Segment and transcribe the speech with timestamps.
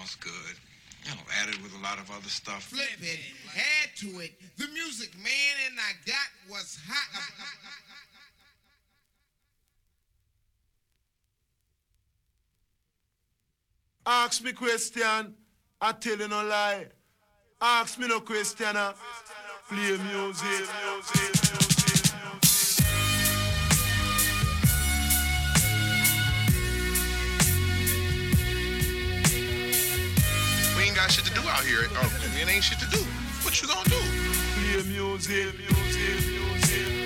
[0.00, 0.56] sounds good.
[1.04, 2.64] You know, added with a lot of other stuff.
[2.64, 3.20] Flip it,
[3.56, 4.32] add to it.
[4.58, 7.22] The music, man, and I got was hot.
[14.06, 15.34] Ask me question,
[15.80, 16.86] I tell you no lie.
[17.60, 18.76] Ask me no question,
[19.68, 20.44] play music, music,
[20.84, 21.69] music, music.
[31.34, 31.86] To do out here.
[31.94, 33.02] Oh, it ain't shit to do.
[33.42, 33.96] What you gonna do?
[34.54, 36.99] Play music, music, music.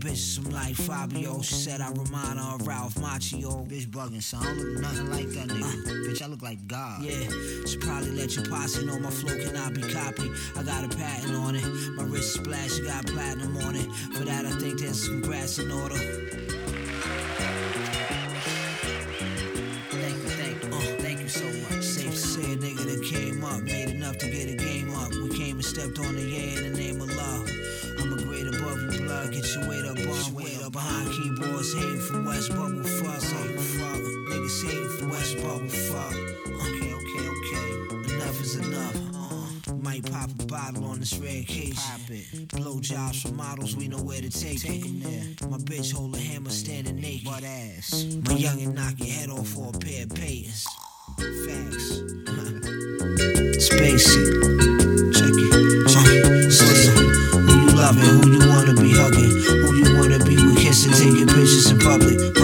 [0.00, 1.42] Bitch from like Fabio.
[1.42, 3.68] She said I remind her of Ralph Macchio.
[3.68, 4.40] Bitch bugging, son.
[4.42, 5.62] I don't look nothing like that nigga.
[5.62, 6.08] Uh.
[6.08, 7.02] Bitch, I look like God.
[7.02, 7.28] Yeah,
[7.66, 10.32] she probably let your posse know my flow cannot be copied.
[10.56, 11.66] I got a patent on it.
[11.96, 13.92] My wrist splash, you got platinum on it.
[14.16, 16.49] For that, I think there's some grass in order.
[41.10, 41.90] This red case.
[41.90, 42.48] Pop it.
[42.48, 45.02] Blow jobs from models, we know where to take, Take it.
[45.02, 45.48] there.
[45.48, 47.24] My bitch hold a hammer standing naked.
[47.24, 48.04] Butt ass.
[48.26, 50.66] My youngin' knock your head off for a pair of pants.
[51.16, 52.00] Facts.
[53.60, 54.24] Spacey.
[55.12, 55.88] Check it.
[55.88, 56.52] Check it.
[57.32, 58.04] Who you loving?
[58.04, 59.30] Who you wanna be hugging?
[59.30, 62.39] Who you wanna be with kissing, taking pictures in public?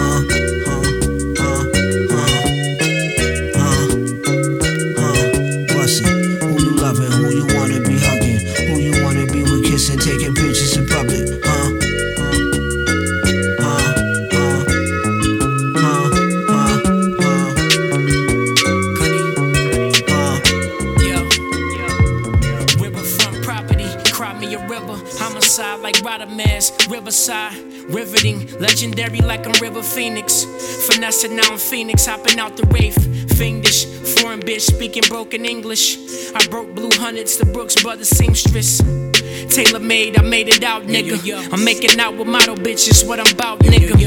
[27.97, 30.45] Riveting, legendary like I'm River Phoenix.
[30.85, 32.95] Finessing now in Phoenix, hopping out the Wraith.
[33.35, 33.85] Fiendish,
[34.19, 35.97] foreign bitch speaking broken English.
[36.35, 38.77] I broke blue hundreds to Brooks Brothers seamstress.
[39.49, 41.51] Tailor made, I made it out, nigga.
[41.51, 43.97] I'm making out with model bitches, what I'm about, nigga.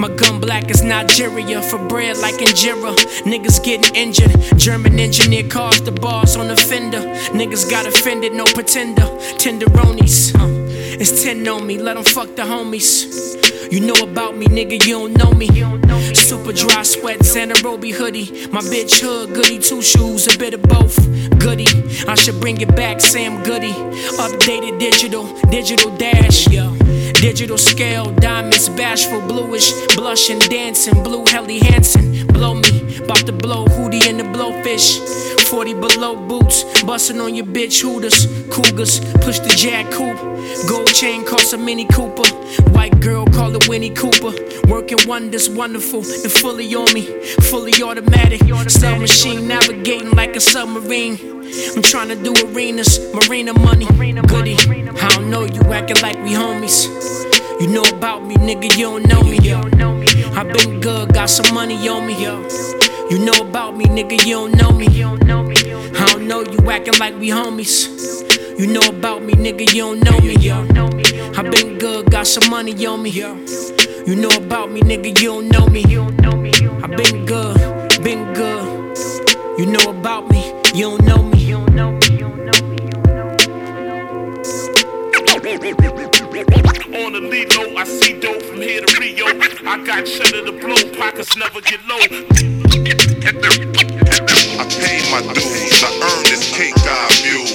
[0.00, 2.92] My gun black is Nigeria for bread like Injera.
[3.22, 4.34] Niggas getting injured.
[4.58, 7.02] German engineer cars the bars on the fender.
[7.30, 9.06] Niggas got offended, no pretender.
[9.38, 10.34] Tenderonis.
[10.34, 10.55] Uh,
[11.00, 13.72] it's 10 on me, let them fuck the homies.
[13.72, 15.48] You know about me, nigga, you don't know me.
[16.14, 18.48] Super dry sweat, Anaerobi hoodie.
[18.48, 20.96] My bitch hood, goody, two shoes, a bit of both.
[21.38, 21.66] Goody,
[22.08, 23.72] I should bring it back, Sam Goody.
[24.18, 26.76] Updated digital, digital dash, yo.
[27.14, 32.26] Digital scale, diamonds, bashful, bluish, blushing, dancing, blue Helly Hansen.
[32.28, 32.75] Blow me,
[33.06, 34.98] bout to blow Hootie and the blowfish.
[35.48, 38.26] 40 below boots, bustin' on your bitch hooters.
[38.50, 40.18] Cougars, push the jack coupe.
[40.68, 42.28] Gold chain cost a Mini Cooper.
[42.70, 44.32] White girl call it Winnie Cooper.
[44.68, 47.02] Working wonders, wonderful and fully on me.
[47.50, 48.40] Fully automatic.
[48.68, 51.18] Sub machine navigating like a submarine.
[51.76, 53.86] I'm trying to do arenas, marina money.
[54.26, 56.86] Goody, I don't know you acting like we homies.
[57.60, 59.38] You know about me, nigga, you don't know me.
[59.40, 60.06] you don't know me.
[60.38, 62.14] I been good, got some money on me.
[63.10, 64.86] You know about me, nigga, you don't know me.
[65.02, 67.88] I don't know you acting like we homies.
[68.58, 70.36] You know about me, nigga, you don't know me.
[71.38, 73.10] I been good, got some money on me.
[73.12, 75.82] You know about me, nigga, you don't know me.
[75.86, 78.98] I been good, been good.
[79.58, 81.35] You know about me, you don't know me.
[86.96, 89.26] On the lead low, I see dope from here to Rio.
[89.26, 91.98] I got cheddar to blow, pockets never get low.
[94.58, 95.84] I paid my dues.
[95.84, 97.52] I earned this cake I muse.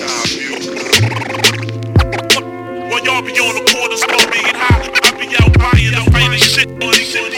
[2.91, 6.45] While y'all be on the corner smoking it high, I be out buying the finest
[6.53, 7.38] shit on the city.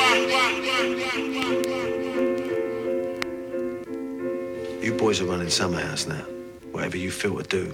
[4.86, 6.26] You boys are running Summer House now.
[6.74, 7.74] Whatever you feel to do.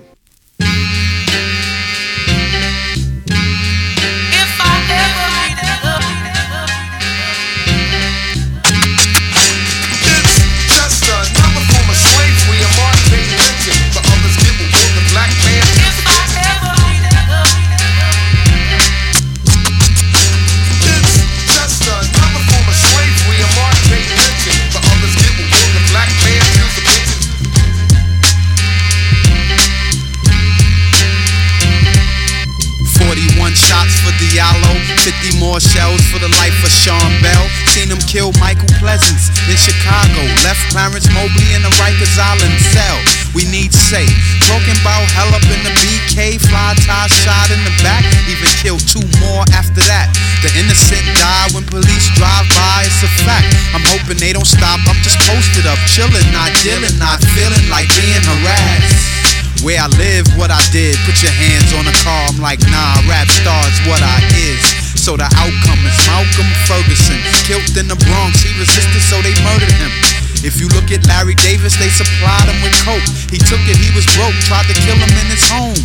[35.39, 37.45] More shells for the life of Sean Bell.
[37.71, 40.19] Seen him kill Michael Pleasance in Chicago.
[40.43, 42.99] Left Clarence Mobley in the Rikers Island cell.
[43.31, 44.03] We need say,
[44.51, 48.83] talking about hell up in the BK, fly tie shot in the back, even killed
[48.83, 50.11] two more after that.
[50.43, 53.47] The innocent die when police drive by, it's a fact.
[53.71, 57.87] I'm hoping they don't stop, I'm just posted up, chilling, not dealing, not feeling like
[57.95, 59.19] being harassed.
[59.63, 60.95] Where I live, what I did.
[61.03, 62.31] Put your hands on the car.
[62.31, 64.88] I'm like, nah, rap stars what I is.
[65.09, 67.17] So the outcome is Malcolm Ferguson.
[67.49, 68.45] Killed in the Bronx.
[68.45, 69.89] He resisted, so they murdered him.
[70.45, 73.01] If you look at Larry Davis, they supplied him with coke.
[73.33, 75.81] He took it, he was broke, tried to kill him in his home.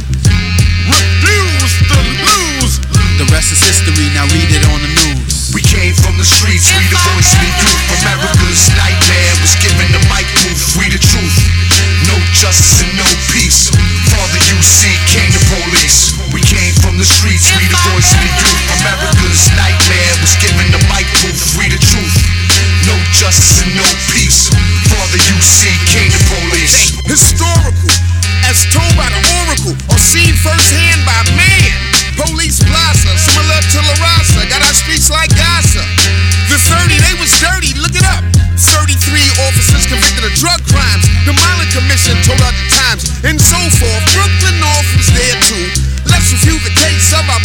[0.92, 2.84] Refuse to lose.
[3.16, 5.56] The rest is history, now read it on the news.
[5.56, 7.80] We came from the streets, we the voice of the youth.
[8.04, 11.53] America's nightmare was given the mic proof, we the truth.
[12.32, 13.68] Justice and no peace.
[14.08, 16.16] Father you see, came the police.
[16.32, 18.64] We came from the streets, we the voice of the youth.
[18.80, 22.16] America's nightmare was given the mic proof, we the truth.
[22.88, 24.48] No justice and no peace.
[24.88, 26.96] Father you see, came the police.
[27.04, 27.92] Historical,
[28.48, 31.93] as told by the oracle, or seen firsthand by man.
[32.14, 35.82] Police plaza, similar to La Raza, got our streets like Gaza.
[36.46, 38.22] The 30, they was dirty, look it up.
[38.54, 38.94] 33
[39.50, 41.04] officers convicted of drug crimes.
[41.26, 44.04] The Mollen Commission told out the times, and so forth.
[44.14, 45.66] Brooklyn North was there too.
[46.06, 47.42] Let's review the case of our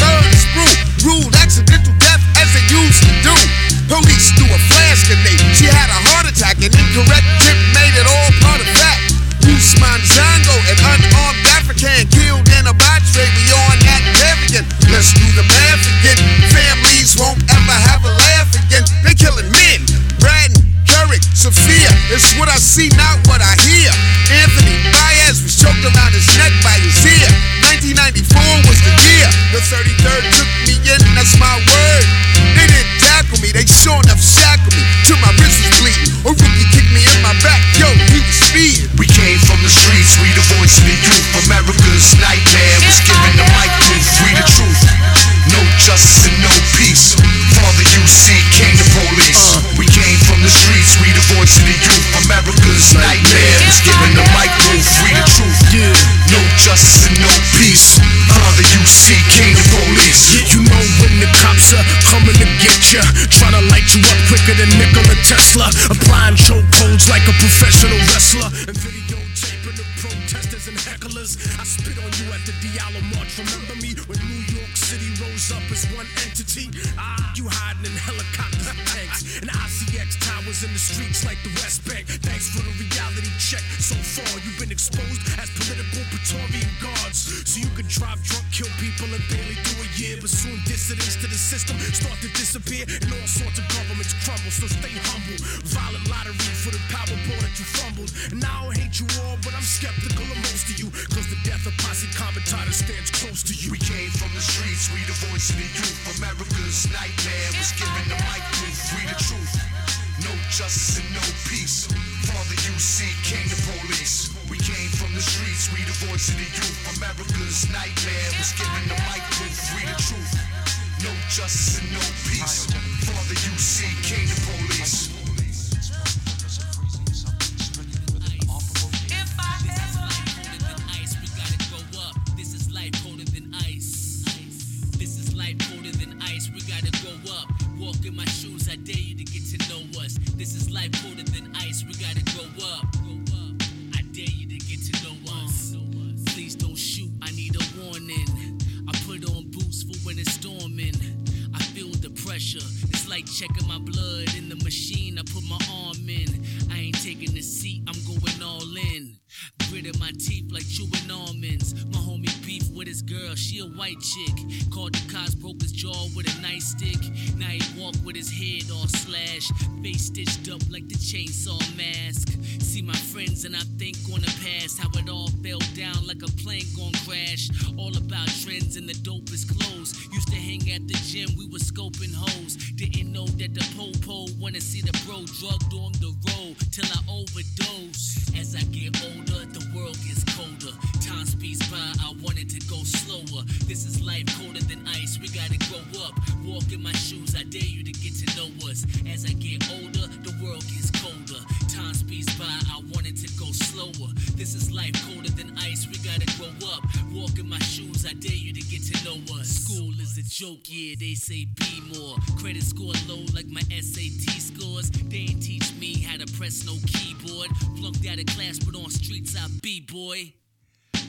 [169.40, 172.30] slashed, face stitched up like the chainsaw mask.
[172.62, 176.22] See my friends and I think on the past, how it all fell down like
[176.24, 177.50] a plane gon' crash.
[177.78, 179.94] All about trends and the dopest clothes.
[180.14, 182.56] Used to hang at the gym, we was scoping hoes.
[182.76, 187.00] Didn't know that the po-po wanna see the bro drugged on the road till I
[187.10, 188.18] overdose.
[188.38, 190.76] As I get older, the world gets colder.
[191.02, 193.44] Time speeds by, I wanted to go slower.
[193.66, 196.14] This is life colder than ice, we gotta grow up.
[196.46, 198.86] Walk in my shoes, I dare you to get to know us.
[199.08, 201.42] As I get older, the world gets colder.
[201.70, 204.10] Time speeds by, I wanted to go slower.
[204.36, 206.84] This is life colder than ice, we gotta grow up.
[207.14, 209.48] Walk in my shoes, I dare you to get to know us.
[209.48, 212.16] School is a joke, yeah, they say be more.
[212.40, 214.90] Credit score low like my SAT scores.
[214.90, 217.50] They ain't teach me how to press no keyboard.
[217.78, 220.34] Flunked out of class, but on streets I be boy.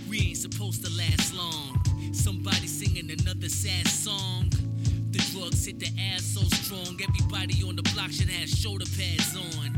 [0.09, 1.81] We ain't supposed to last long.
[2.13, 4.51] Somebody singing another sad song.
[5.41, 7.01] Drugs hit the ass so strong.
[7.01, 9.73] Everybody on the block should have shoulder pads on.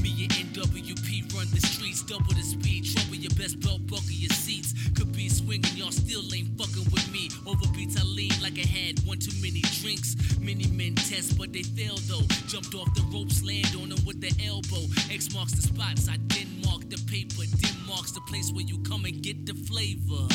[0.00, 2.86] Me and NWP run the streets, double the speed.
[2.86, 4.74] Trouble your best belt buckle your seats.
[4.94, 7.30] Could be swinging, y'all still ain't fucking with me.
[7.50, 10.14] Over beats I lean like I had one too many drinks.
[10.38, 12.22] Many men test, but they fail though.
[12.46, 14.86] Jumped off the ropes, land on them with the elbow.
[15.10, 17.44] X marks the spots, I didn't mark the paper.
[17.60, 20.28] Dim marks the place where you come and get the flavor.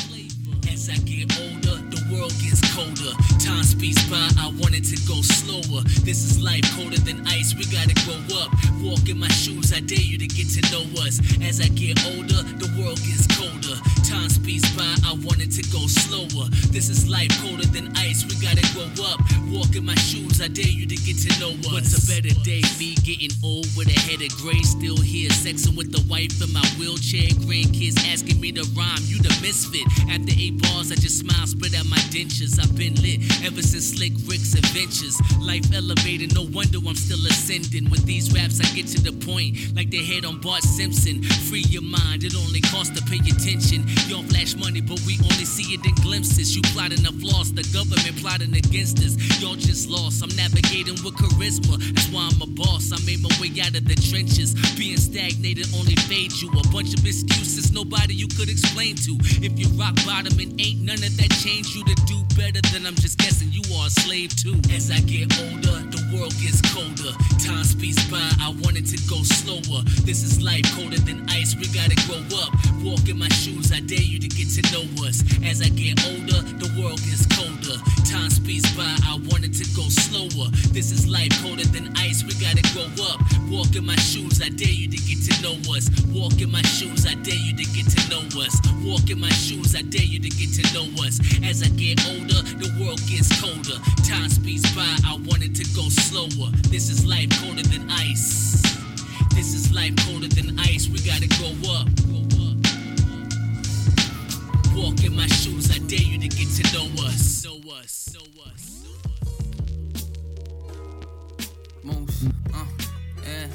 [0.72, 3.14] As I get older, the world gets colder.
[3.38, 5.82] Time speeds by, I wanted to go slower.
[6.02, 8.50] This is life colder than ice, we gotta grow up.
[8.82, 11.22] Walk in my shoes, I dare you to get to know us.
[11.40, 13.78] As I get older, the world gets colder.
[14.02, 16.50] Time speeds by, I wanted to go slower.
[16.74, 19.22] This is life colder than ice, we gotta grow up.
[19.54, 21.94] Walk in my shoes, I dare you to get to know us.
[21.94, 22.62] What's a better day?
[22.80, 26.52] Me getting old with a head of gray, still here, sexing with the wife in
[26.52, 27.28] my wheelchair.
[27.44, 29.84] Grandkids asking me to rhyme, you the misfit.
[30.08, 32.58] After eight bars, I just smile, spread out my dentures.
[32.58, 35.16] I've been lit ever since Slick Rick's adventures.
[35.40, 37.90] Life elevated, no wonder I'm still ascending.
[37.90, 41.22] With these raps, I get to the point, like they head on Bart Simpson.
[41.48, 43.84] Free your mind, it only costs to pay attention.
[44.08, 46.56] Y'all flash money, but we only see it in glimpses.
[46.56, 49.16] You plotting to floss, the government plotting against us.
[49.40, 50.22] Y'all just lost.
[50.22, 51.76] I'm navigating with charisma.
[51.92, 52.92] That's why I'm a boss.
[52.92, 54.54] I made my way out of the trenches.
[54.78, 56.48] Being stagnated only fades you.
[56.50, 59.18] A bunch of excuses, nobody you could explain to.
[59.42, 62.86] If you rock bottom and ain't none of that change you to do better, then
[62.86, 64.54] I'm just guessing you are a slave too.
[64.70, 67.12] As I get older, the world gets colder.
[67.42, 69.82] Time speeds by, I wanted to go slower.
[70.06, 72.50] This is life colder than ice, we gotta grow up.
[72.86, 75.18] Walk in my shoes, I dare you to get to know us.
[75.42, 77.76] As I get older, the world gets colder.
[78.06, 80.46] Time speeds by, I wanted to go slower.
[80.70, 83.18] This is life colder than ice, we gotta grow up.
[83.50, 85.90] Walk in my shoes, I dare you to get to know us.
[86.12, 88.54] Walk in my shoes, I dare you to get to know us.
[88.84, 91.18] Walk in my shoes, I dare you to get to know us.
[91.42, 93.78] As I get older, the world gets colder.
[94.08, 96.50] Time speeds by, I wanted to go slower.
[96.68, 98.62] This is life colder than ice.
[99.34, 101.88] This is life colder than ice, we gotta grow up.
[104.74, 107.44] Walk in my shoes, I dare you to get to know us.
[107.44, 108.84] Know us, know us.
[111.84, 112.26] moves.
[112.52, 112.64] Uh,
[113.26, 113.46] yeah,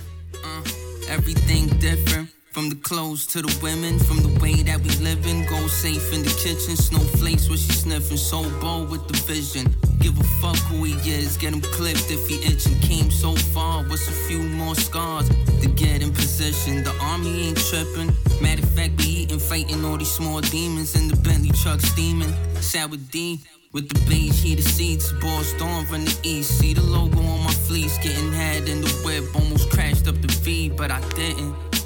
[0.45, 0.63] uh,
[1.09, 2.29] everything different.
[2.51, 5.45] From the clothes to the women, from the way that we living.
[5.45, 8.17] Go safe in the kitchen, snowflakes where she sniffing.
[8.17, 9.73] So bold with the vision.
[9.99, 12.79] Give a fuck who he is, get him clipped if he itching.
[12.79, 16.83] Came so far, what's a few more scars to get in position?
[16.83, 18.15] The army ain't tripping.
[18.41, 22.33] Matter of fact, we eating, fighting all these small demons in the Bentley truck steaming.
[22.61, 23.41] Sour D.
[23.71, 26.57] With the beige heated seats, ball storm from the east.
[26.57, 29.23] See the logo on my fleece, getting had in the whip.
[29.35, 31.78] Almost crashed up the V, but I didn't.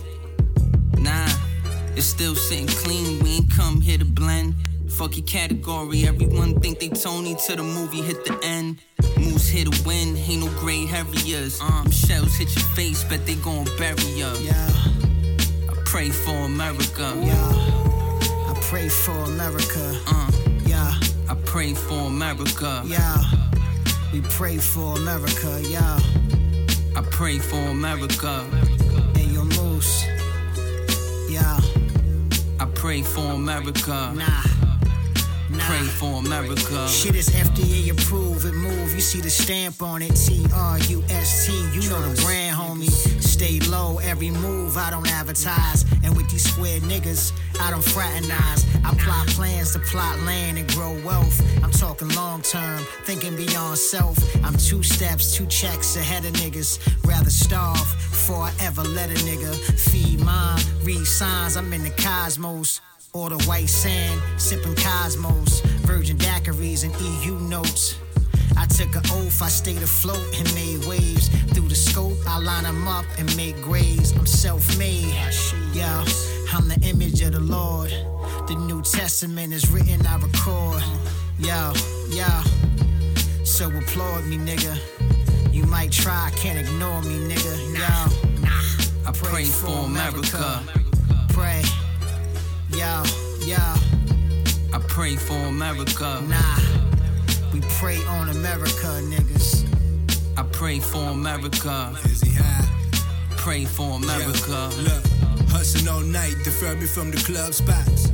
[1.04, 1.28] Nah,
[1.96, 3.20] it's still sitting clean.
[3.24, 4.56] We ain't come here to blend.
[4.90, 6.06] Fuck your category.
[6.08, 8.78] Everyone think they Tony till the movie hit the end.
[9.18, 11.60] Moose here to win, ain't no gray harriers.
[11.62, 14.34] Um, shells hit your face, bet they gon' bury ya.
[14.40, 14.70] Yeah,
[15.70, 17.14] I pray for America.
[17.24, 17.52] yeah.
[18.50, 20.00] I pray for America.
[20.08, 20.32] Uh,
[20.66, 20.94] Yeah,
[21.30, 22.82] I pray for America.
[22.86, 23.18] yeah.
[24.14, 25.60] We pray for America.
[25.68, 26.00] Yeah.
[26.96, 28.46] I pray for America.
[32.84, 34.12] Pray for America.
[34.14, 34.44] Nah.
[35.50, 35.66] Nah.
[35.68, 36.86] Pray for America.
[36.90, 38.44] Shit is FDA approved.
[38.44, 38.94] It move.
[38.94, 40.14] You see the stamp on it.
[40.18, 41.54] T R U S T.
[41.72, 43.13] You know the brand, homie.
[43.34, 43.98] Stay low.
[44.04, 45.86] Every move I don't advertise.
[46.04, 48.64] And with these square niggas, I don't fraternize.
[48.86, 51.42] I plot plans to plot land and grow wealth.
[51.64, 54.20] I'm talking long term, thinking beyond self.
[54.46, 56.78] I'm two steps, two checks ahead of niggas.
[57.08, 59.56] Rather starve before I ever let a nigga
[59.90, 60.62] feed mine.
[60.84, 61.58] Read signs.
[61.58, 62.82] I'm in the cosmos.
[63.14, 66.94] Or the white sand, sipping cosmos, virgin daiquiris and
[67.26, 67.96] EU notes.
[68.58, 71.30] I took an oath, I stayed afloat and made waves.
[71.54, 74.12] Through the scope, I line them up and make graves.
[74.14, 75.14] I'm self made,
[75.74, 76.04] yeah.
[76.54, 77.90] I'm the image of the Lord.
[78.48, 80.84] The New Testament is written, I record.
[81.40, 81.74] Yo,
[82.10, 82.28] yo.
[83.44, 84.78] So applaud me, nigga.
[85.54, 87.56] You might try, can't ignore me, nigga.
[87.74, 88.48] Yo,
[89.08, 90.62] I pray for America.
[91.30, 91.64] Pray.
[92.70, 93.04] Yo,
[93.46, 93.58] yo.
[94.74, 96.22] I pray for America.
[96.28, 96.93] Nah.
[97.54, 99.64] We pray on America, niggas.
[100.36, 101.96] I pray for America.
[103.38, 104.72] Pray for America.
[104.82, 105.04] Look,
[105.50, 108.12] hustling all night, defer me from the club spots.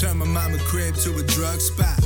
[0.00, 1.98] Turn my mama crib to a drug spot.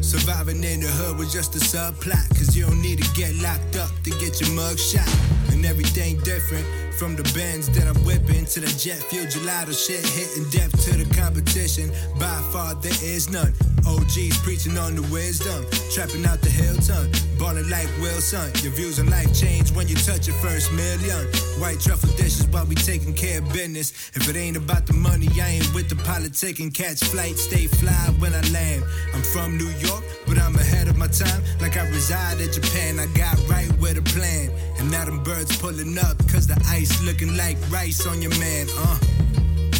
[0.00, 2.26] Surviving in the hood was just a subplot.
[2.30, 5.08] Cause you don't need to get locked up to get your mug shot.
[5.50, 6.66] And everything different.
[6.98, 10.96] From the Benz that I'm whipping to the jet fuel gelato shit, hitting depth to
[10.96, 11.90] the competition.
[12.18, 13.52] By far, there is none.
[13.86, 18.52] OGs preaching on the wisdom, trapping out the Hilton, ballin' like Wilson.
[18.62, 21.26] Your views on life change when you touch your first million.
[21.58, 23.90] White truffle dishes while we taking care of business.
[24.14, 27.66] If it ain't about the money, I ain't with the politic and catch flight, stay
[27.66, 28.84] fly when I land.
[29.14, 31.42] I'm from New York, but I'm ahead of my time.
[31.60, 34.50] Like I reside in Japan, I got right with plan.
[34.78, 38.66] And now them birds pulling up, cause the ice looking like rice on your man,
[38.78, 38.98] uh.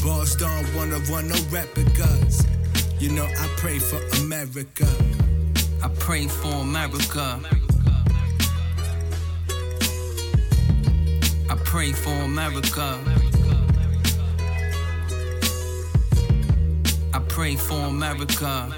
[0.03, 2.45] Boss don't one of one, no replicas.
[2.99, 4.87] You know, I pray for America.
[5.83, 7.41] I pray for America.
[11.49, 12.99] I pray for America.
[17.15, 18.73] I pray for America.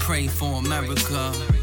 [0.00, 1.57] Pray for America.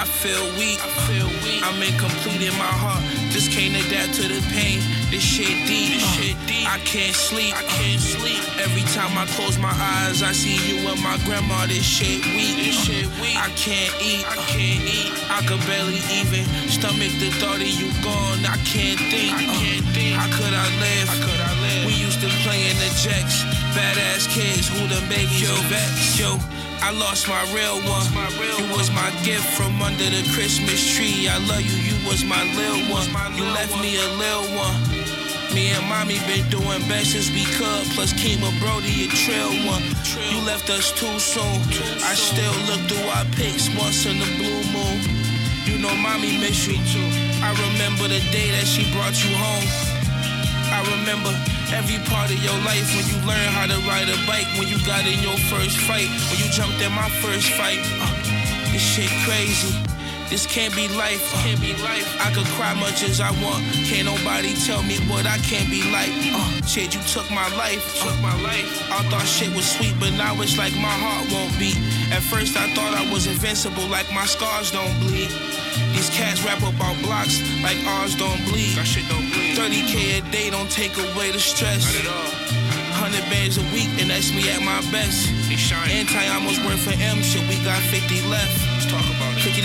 [0.00, 0.80] I feel weak.
[0.80, 1.60] I feel weak.
[1.60, 3.04] I'm incomplete in my heart.
[3.36, 4.80] Just can't adapt to the pain.
[5.12, 5.92] This shit deep.
[5.92, 6.64] This shit deep.
[6.64, 7.52] I can't sleep.
[7.52, 8.40] I can't sleep.
[8.64, 11.68] Every time I close my eyes, I see you and my grandma.
[11.68, 12.56] This shit weak.
[12.56, 13.36] This shit weak.
[13.36, 14.24] I can't eat.
[14.24, 15.12] I can't eat.
[15.28, 18.40] I could barely even stomach the thought of you gone.
[18.48, 19.36] I can't think.
[19.36, 20.16] I can't uh, think.
[20.16, 21.12] How could I live?
[21.12, 21.92] How could I live?
[21.92, 23.44] We used to play in the jacks.
[23.76, 26.16] Badass kids who the babies yo, vets.
[26.16, 26.40] Yo,
[26.82, 28.06] I lost my real one.
[28.58, 31.28] You was my gift from under the Christmas tree.
[31.28, 33.06] I love you, you was my lil one.
[33.36, 34.76] You left me a lil one.
[35.54, 37.84] Me and mommy been doing best as we could.
[37.94, 39.82] Plus Kima Brody, a trail one.
[40.30, 41.60] You left us too soon.
[42.06, 44.98] I still look through our pics once in the blue moon.
[45.66, 47.10] You know mommy miss you too.
[47.42, 49.89] I remember the day that she brought you home.
[50.80, 51.28] I remember
[51.76, 54.80] every part of your life when you learned how to ride a bike, when you
[54.88, 57.84] got in your first fight, when you jumped in my first fight.
[58.00, 58.08] Uh,
[58.72, 59.76] this shit crazy.
[60.32, 61.20] This can't be life.
[61.36, 62.08] uh, can't be life.
[62.24, 63.60] I could cry much as I want.
[63.92, 66.08] Can't nobody tell me what I can't be like.
[66.32, 67.84] Uh, shit, you took my life.
[68.00, 68.70] Took my life.
[68.88, 71.76] I thought shit was sweet, but now it's like my heart won't beat.
[72.10, 75.30] At first I thought I was invincible, like my scars don't bleed.
[75.94, 78.74] These cats rap about blocks like ours don't bleed.
[78.74, 79.54] That shit don't bleed.
[79.54, 81.86] 30k a day don't take away the stress.
[81.86, 82.30] Not at all.
[83.00, 85.30] 100 bands a week, and that's me at my best.
[85.72, 88.52] Anti almost worth for M, shit, we got 50 left.
[88.74, 89.46] Let's talk about it.
[89.46, 89.64] $50.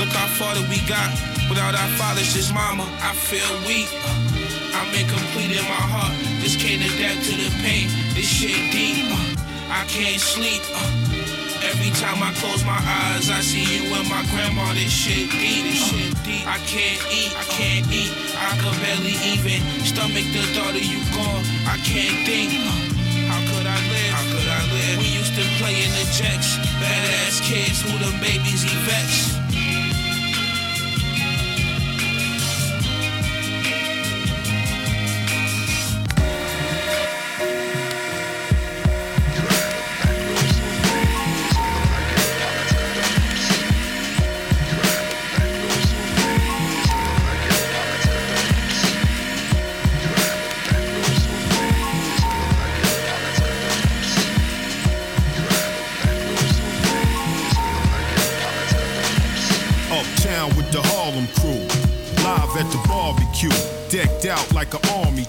[0.00, 1.10] Look how far that we got.
[1.48, 3.88] Without our fathers, just mama, I feel weak.
[4.74, 6.14] I'm incomplete in my heart.
[6.40, 7.88] Just can't adapt to the pain.
[8.14, 9.10] This shit deep.
[9.70, 10.62] I can't sleep.
[11.70, 14.74] Every time I close my eyes, I see you and my grandma.
[14.74, 15.70] This shit deep.
[15.70, 16.42] This shit deep.
[16.42, 17.30] I can't eat.
[17.38, 18.10] I can't eat.
[18.34, 21.44] I could barely even stomach the thought of you gone.
[21.70, 22.50] I can't think.
[23.30, 24.10] How could I live?
[24.10, 24.98] How could I live?
[24.98, 26.58] We used to play in the jacks.
[26.82, 29.39] Badass kids who the babies he.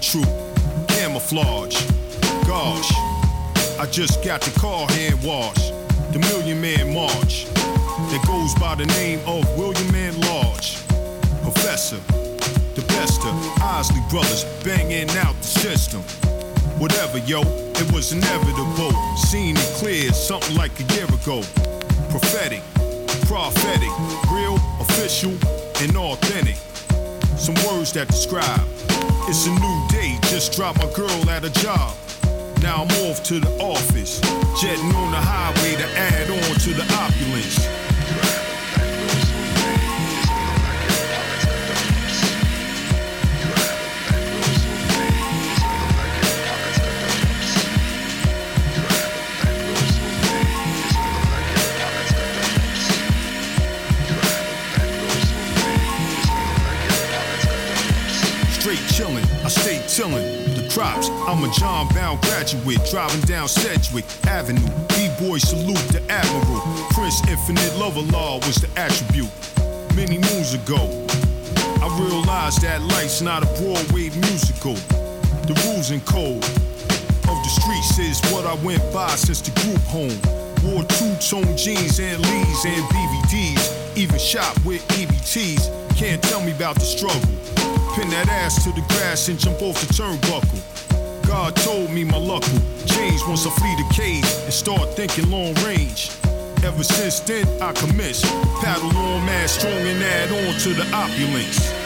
[0.02, 0.26] Troop.
[0.88, 1.80] Camouflage.
[2.44, 2.92] Gosh,
[3.78, 5.72] I just got the car hand washed.
[6.12, 7.44] The Million Man March.
[8.10, 10.74] That goes by the name of William Man Large.
[11.42, 12.00] Professor.
[12.74, 16.02] The best of Isley Brothers banging out the system.
[16.80, 18.92] Whatever, yo, it was inevitable.
[19.16, 21.42] Seen it clear, something like a year ago.
[22.10, 22.62] Prophetic,
[23.28, 23.92] prophetic,
[24.32, 25.32] real, official,
[25.80, 26.56] and authentic.
[27.38, 28.66] Some words that describe
[29.28, 30.18] it's a new day.
[30.22, 31.96] Just dropped my girl at a job.
[32.62, 34.20] Now I'm off to the office,
[34.60, 37.81] jetting on the highway to add on to the opulence.
[58.72, 60.54] Straight chillin', I stay tillin'.
[60.54, 64.66] The crops, I'm a John Bowne graduate, driving down Sedgwick Avenue.
[64.88, 66.62] B-boy salute the admiral.
[66.92, 69.28] Prince Infinite Lover Law was the attribute.
[69.94, 70.88] Many moons ago,
[71.84, 74.74] I realized that life's not a Broadway musical.
[75.44, 76.42] The rules and code
[77.28, 80.16] of the streets is what I went by since the group home.
[80.64, 83.98] Wore two-tone jeans and leads and BVDs.
[83.98, 85.68] Even shop with EBTs.
[85.94, 87.61] Can't tell me about the struggle.
[87.94, 91.26] Pin that ass to the grass and jump off the turnbuckle.
[91.26, 95.30] God told me my luck will change once I flee the cage and start thinking
[95.30, 96.10] long range.
[96.64, 98.24] Ever since then, I commenced.
[98.60, 101.81] Paddle on mad strong and add on to the opulence.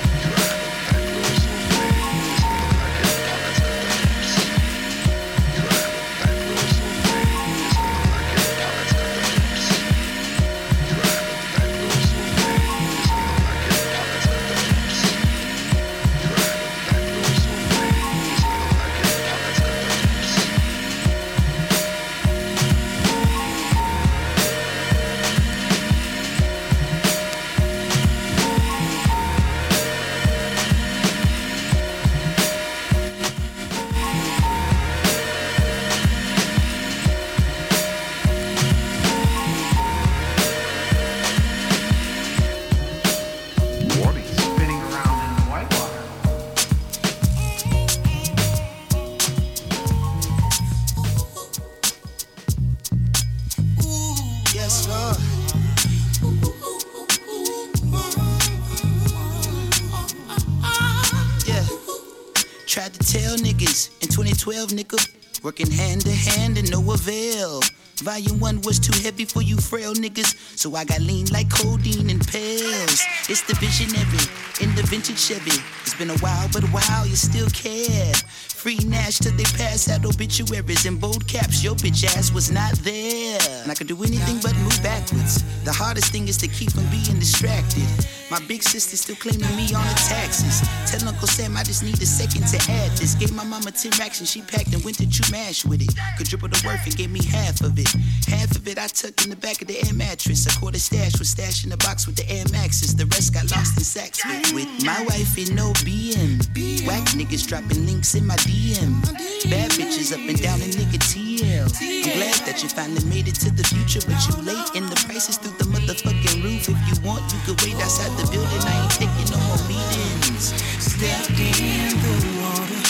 [69.06, 72.98] Heavy for you frail niggas, so I got lean like codeine and pills.
[73.30, 74.26] It's the visionary
[74.60, 75.62] in the vintage Chevy.
[75.82, 78.14] It's been a while, but wow, you still care.
[78.50, 81.62] Free Nash till they pass out obituaries in bold caps.
[81.62, 83.38] Your bitch ass was not there.
[83.62, 85.44] And I could do anything but move backwards.
[85.62, 87.86] The hardest thing is to keep from being distracted.
[88.30, 90.60] My big sister still claiming me on the taxes.
[90.90, 93.14] Tell Uncle Sam I just need a second to add this.
[93.14, 95.94] Gave my mama 10 racks and she packed and went to Chumash with it.
[96.18, 97.88] Could triple the worth and gave me half of it.
[98.26, 100.46] Half of it I tucked in the back of the air mattress.
[100.46, 102.96] A quarter stash was stashed in the box with the air maxes.
[102.96, 106.42] The rest got lost in sacks with, with my wife in no BM.
[106.86, 109.02] Whack nigga niggas dropping links in my DM.
[109.50, 111.66] Bad bitches up and down in nigga TL.
[111.80, 114.96] I'm glad that you finally made it to the future, but you late and the
[115.06, 116.25] prices through the motherfucking
[116.56, 116.68] roof.
[116.68, 118.62] If you want, you could wait outside the building.
[118.64, 120.54] I ain't taking no more meetings.
[120.80, 122.82] Stepped in the water,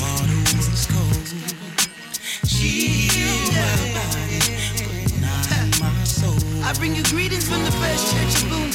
[0.00, 1.26] water was cold.
[2.46, 4.40] She healed my body,
[4.86, 6.38] but not my soul.
[6.64, 8.70] I bring you greetings from the First Church of Boone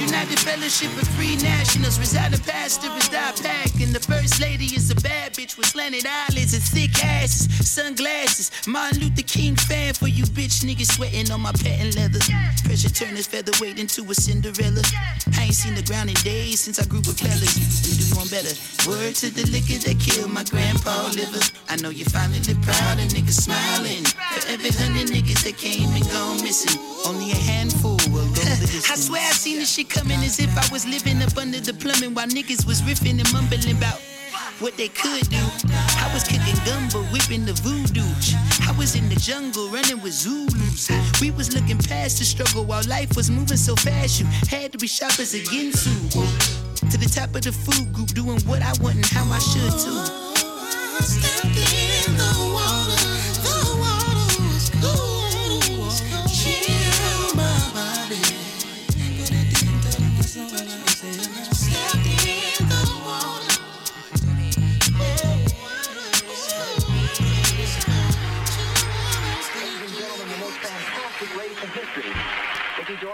[0.00, 1.98] United Fellowship of Free Nationals.
[1.98, 6.04] Residing pastor is Die Pack, and the First Lady is a bad bitch with slanted
[6.06, 8.50] eyelids and thick asses, sunglasses.
[8.66, 12.20] Martin Luther King fan for you bitch niggas sweating on my patent leather.
[12.64, 14.82] Pressure turn this featherweight into a Cinderella.
[15.38, 17.56] I ain't seen the ground in days since I grew up with fellas.
[17.56, 18.52] We do one better.
[18.84, 21.40] Word to the liquor that killed my grandpa liver.
[21.68, 24.04] I know you finally proud and niggas smiling.
[24.04, 28.66] For every hundred niggas that came and gone missing, only a handful will go the
[28.66, 28.90] distance.
[28.90, 31.72] I swear I seen this shit coming as if I was living up under the
[31.74, 34.00] plumbing while niggas was riffing and mumbling about
[34.60, 35.44] what they could do.
[35.70, 38.06] I was kicking gumbo, whipping the voodoo.
[38.66, 40.90] I was in the jungle running with Zulus.
[41.20, 44.20] We was looking past the struggle while life was moving so fast.
[44.20, 46.10] You had to be sharp as a Ginsu.
[46.90, 49.72] To the top of the food group, doing what I want and how I should
[49.84, 50.25] too.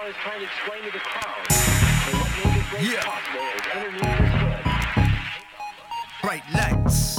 [0.02, 1.46] Dore is trying to explain to the crowd
[2.18, 4.64] what made this race possible is underneath his hood.
[6.22, 7.11] Bright lights.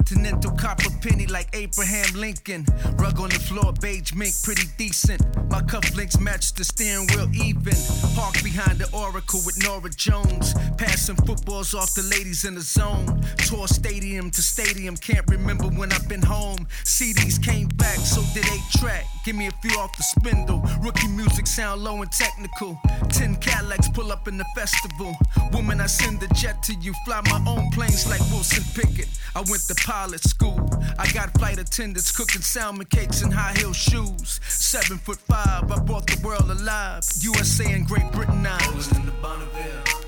[0.00, 2.64] Continental copper penny like Abraham Lincoln.
[2.96, 5.20] Rug on the floor, beige mink, pretty decent.
[5.50, 7.74] My cufflinks match the steering wheel even.
[8.14, 10.54] Park behind the Oracle with Norah Jones.
[10.76, 13.22] Passing footballs off the ladies in the zone.
[13.38, 16.66] Tour stadium to stadium, can't remember when I've been home.
[16.84, 19.06] CDs came back, so did a track.
[19.24, 20.62] Give me a few off the spindle.
[20.80, 22.80] Rookie music sound low and technical.
[23.10, 25.14] Ten Cadillacs pull up in the festival.
[25.52, 26.94] Woman, I send the jet to you.
[27.04, 29.08] Fly my own planes like Wilson Pickett.
[29.34, 30.58] I went to pilot school.
[30.98, 34.40] I got flight attendants cooking salmon cakes and high heel shoes.
[34.48, 37.04] Seven foot five, I brought the world alive.
[37.20, 38.58] USA and Great Britain now.
[38.70, 39.99] Rolling in the Bonneville.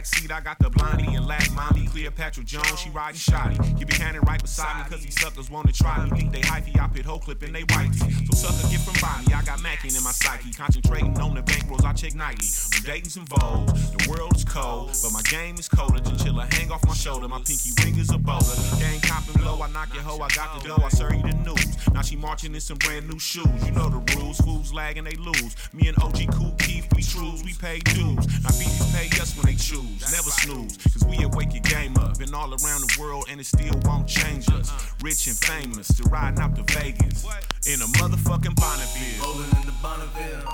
[0.00, 1.89] Backseat, I got the blondie and Latin mommy.
[1.90, 3.56] Cleopatra Jones, she riding shoddy.
[3.78, 6.10] Keep your hand right beside me, cause these suckers wanna try me.
[6.10, 7.98] Think they hyphy, I pit whole clip and they wifey.
[8.26, 9.34] So sucker, get from by me.
[9.34, 10.52] I got Mackin in my psyche.
[10.52, 12.46] Concentrating on the bankrolls, I check nightly.
[12.46, 13.76] I'm involved.
[13.98, 15.98] The world is cold, but my game is colder.
[15.98, 17.28] Chinchilla hang off my shoulder.
[17.28, 18.56] My pinky ring is a boulder.
[18.78, 20.20] Gang copping blow, I knock your hoe.
[20.20, 21.92] I got the dough, I serve you the news.
[21.92, 23.46] Now she marching in some brand new shoes.
[23.64, 24.38] You know the rules.
[24.38, 25.56] Fools lagging, they lose.
[25.72, 28.26] Me and OG Kool Keith, we trues, we pay dues.
[28.42, 30.00] Now BDs pay us when they choose.
[30.12, 32.18] Never snooze, cause we at wake your game up.
[32.18, 34.70] Been all around the world and it still won't change us.
[35.02, 37.24] Rich and famous, still riding out to Vegas.
[37.66, 39.22] In a motherfucking Bonneville.
[39.22, 40.44] Rolling in the Bonneville.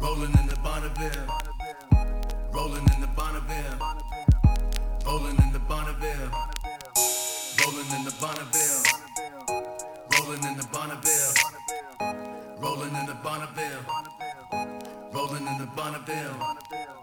[0.00, 1.26] Rolling in the Bonneville.
[2.52, 3.78] Rolling in the Bonneville.
[5.04, 6.30] Rolling in the Bonneville.
[7.62, 8.82] Rolling in the Bonneville.
[10.12, 11.34] Rolling in the Bonneville.
[12.60, 13.84] Rolling in the Bonneville.
[15.12, 16.99] Rolling in the Bonneville.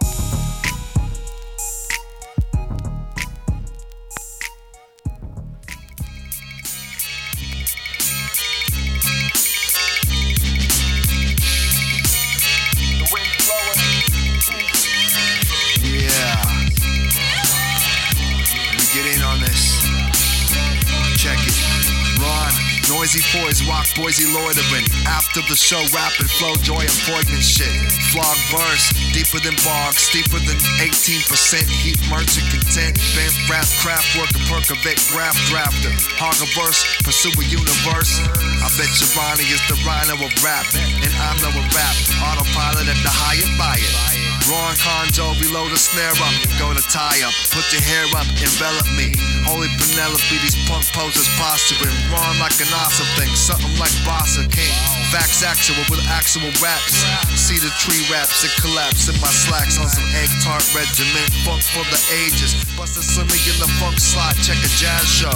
[23.07, 24.83] Noisy boys, rock Boise loitering.
[25.07, 27.71] After the show, rapid flow, joy and poignant shit.
[28.11, 31.23] Flog verse, deeper than bog, steeper than 18%.
[31.71, 35.93] Heat merchant content, bent rap, craft worker, percovate, graph drafter.
[36.19, 38.19] Hog a verse, pursue a universe.
[38.59, 41.95] I bet you Ronnie is the rhino of rap, and I'm no rap.
[42.19, 44.36] Autopilot at the higher it.
[44.47, 46.35] Ron Conjo, reload the snare up.
[46.55, 49.11] Gonna tie up, put your hair up, envelop me.
[49.43, 51.91] Holy Penelope, these punk posers posturing.
[52.07, 54.71] Ron like an awesome thing, something like boss Bossa King.
[55.11, 56.95] Facts actual with actual raps.
[57.35, 61.27] See the tree raps and collapse in my slacks on some egg tart regiment.
[61.43, 62.55] Funk for the ages.
[62.79, 65.35] Bust a slimmy in the funk slot, check a jazz show.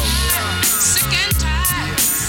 [0.63, 2.20] Sick and tired.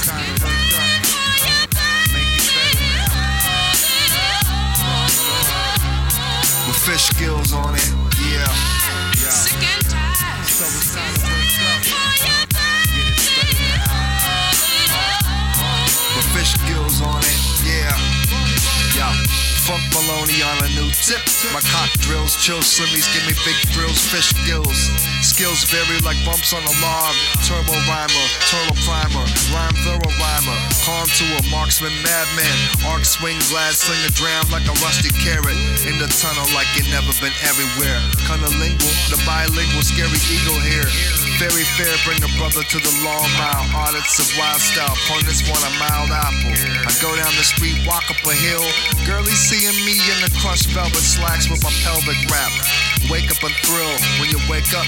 [6.83, 7.95] Fish skills on it,
[8.27, 8.43] yeah.
[8.43, 9.31] yeah.
[9.31, 10.47] Sick and tired.
[10.47, 12.43] So it's time to wake up.
[16.17, 17.95] With fish skills on it, yeah.
[18.99, 19.15] Yeah.
[19.63, 21.23] Funk Maloney on a new tip.
[21.55, 25.12] My cock drills, chill slimmies, give me big thrills, fish skills.
[25.33, 27.17] Skills vary like bumps on a log.
[27.49, 30.59] Turbo rhymer, turtle primer, rhyme thorough rhymer.
[30.85, 32.53] Calm to a marksman, madman.
[32.85, 35.57] Arc swing, glad sling a dram like a rusty carrot.
[35.89, 37.97] In the tunnel like you never been everywhere.
[38.29, 40.85] Cunnilingual, the bilingual, scary eagle here.
[41.41, 43.65] Very fair, bring a brother to the long mile.
[43.73, 46.53] Audits of wild style, pundits want a mild apple.
[46.85, 48.69] I go down the street, walk up a hill.
[49.09, 52.53] Girlie seeing me in the crushed velvet slacks with my pelvic wrap.
[53.11, 54.87] Wake up and thrill when you wake up.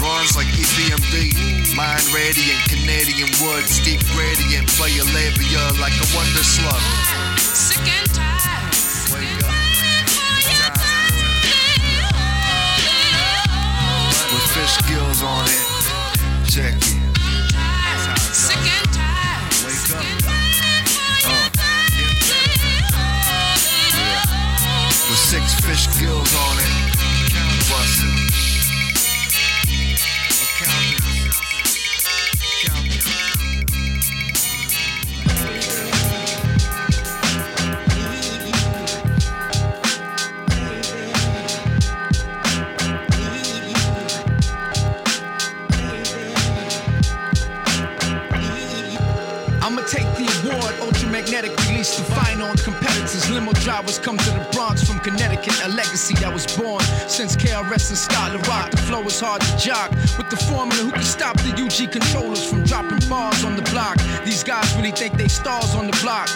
[0.00, 6.06] Runs like E EPMD, mind radiant, Canadian wood, steep gradient, play your labia like a
[6.16, 6.82] wonder slug.
[7.38, 8.74] Sick and tired.
[9.12, 9.52] Wake up.
[14.32, 15.66] With fish gills on it.
[16.48, 16.82] Check it.
[18.32, 19.52] Sick and tired.
[19.64, 20.04] Wake up.
[21.24, 21.48] Uh.
[25.08, 26.71] With six fish gills on it.
[57.52, 58.70] KRS and Scott La Rock.
[58.70, 62.42] The flow is hard to jock with the formula who can stop the UG controllers
[62.48, 63.98] from dropping bars on the block.
[64.24, 66.30] These guys really think they stars on the block.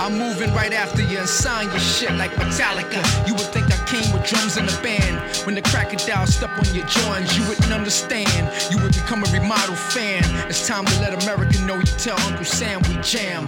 [0.00, 3.04] I'm moving right after you and sign your shit like Metallica.
[3.28, 5.20] You would think I came with drums in the band.
[5.44, 8.48] When the crocodile step on your joints, you wouldn't understand.
[8.70, 10.24] You would become a remodel fan.
[10.48, 13.44] It's time to let America know you tell Uncle Sam we jam.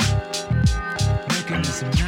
[1.29, 2.04] Mechanism nice.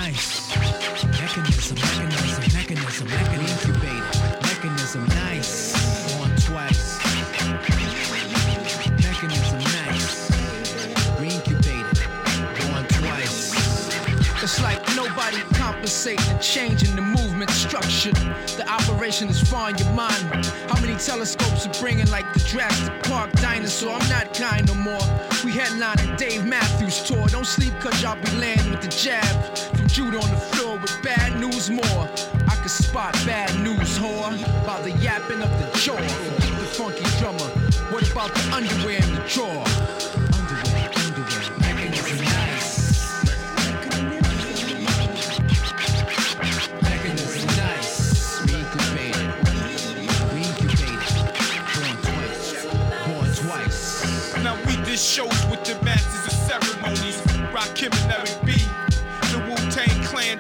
[15.17, 18.13] Like nobody compensating and changing the movement structure.
[18.57, 20.47] The operation is far in your mind.
[20.69, 23.93] How many telescopes are bringing like the Jurassic Park dinosaur?
[23.93, 25.07] I'm not kind no more.
[25.45, 27.27] We headlining Dave Matthews tour.
[27.29, 29.57] Don't sleep cause y'all be landing with the jab.
[29.77, 32.09] From Judah on the floor with bad news more.
[32.49, 34.33] I can spot bad news, whore.
[34.67, 35.97] By the yapping of the jaw.
[35.97, 37.51] The funky drummer.
[37.93, 39.66] What about the underwear in the drawer?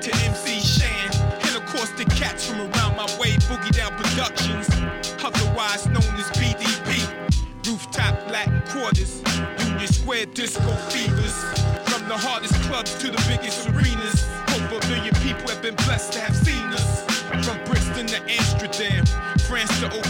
[0.06, 1.10] To MC Shan.
[1.42, 4.68] And of course the cats from around my way, Boogie Down Productions.
[5.24, 7.02] Otherwise known as BDP.
[7.66, 9.22] Rooftop Latin quarters.
[9.66, 11.34] Union Square disco fevers.
[11.90, 14.22] From the hardest clubs to the biggest arenas.
[14.54, 17.02] Over a million people have been blessed to have seen us.
[17.44, 19.04] From Brixton to Amsterdam,
[19.48, 20.04] France to old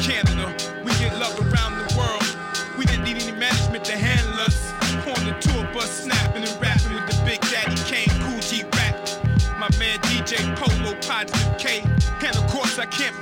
[12.86, 13.15] I can't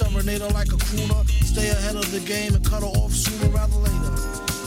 [0.00, 1.28] her like a crooner.
[1.44, 4.12] Stay ahead of the game and cut her off sooner rather later.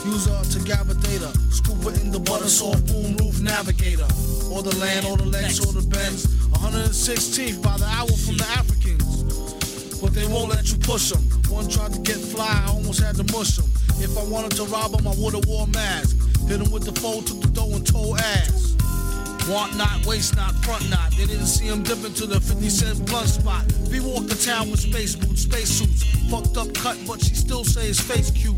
[0.06, 1.34] Use her to gabardata.
[1.52, 4.06] Scoop her in the butter soft boom roof navigator.
[4.52, 6.26] Or the land, or the legs, or the bends.
[6.62, 10.00] 116th by the hour from the Africans.
[10.00, 11.22] But they won't let you push them.
[11.50, 13.66] One tried to get fly, I almost had to mush him.
[13.98, 16.16] If I wanted to rob him, I would've wore a mask.
[16.46, 18.76] Hit him with the foe, took the dough and told ass.
[19.48, 21.10] Want not, waste not, front not.
[21.12, 23.64] They didn't see him dip into the 50 cent blunt spot.
[24.16, 26.04] Walked the town with space boots, space suits.
[26.30, 28.56] Fucked up cut, but she still say his face cute.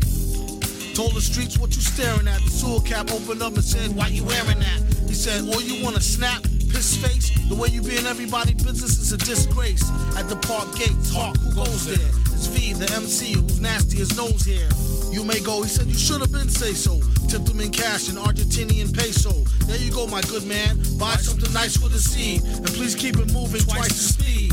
[0.93, 2.39] Told the streets what you staring at.
[2.43, 4.81] The sewer cap opened up and said, Why you wearing that?
[5.07, 6.43] He said, Oh, you wanna snap?
[6.69, 7.31] Piss face?
[7.49, 9.81] The way you be in everybody business is a disgrace.
[10.15, 12.09] At the park gates, Hawk, who goes there?
[12.37, 14.69] It's V, the MC, who's nasty as nose hair.
[15.11, 17.01] You may go, he said, You should have been say so.
[17.27, 19.33] Tipped him in cash in Argentinian peso.
[19.65, 20.77] There you go, my good man.
[20.99, 22.43] Buy something nice for the seed.
[22.43, 24.48] And please keep it moving twice the speed.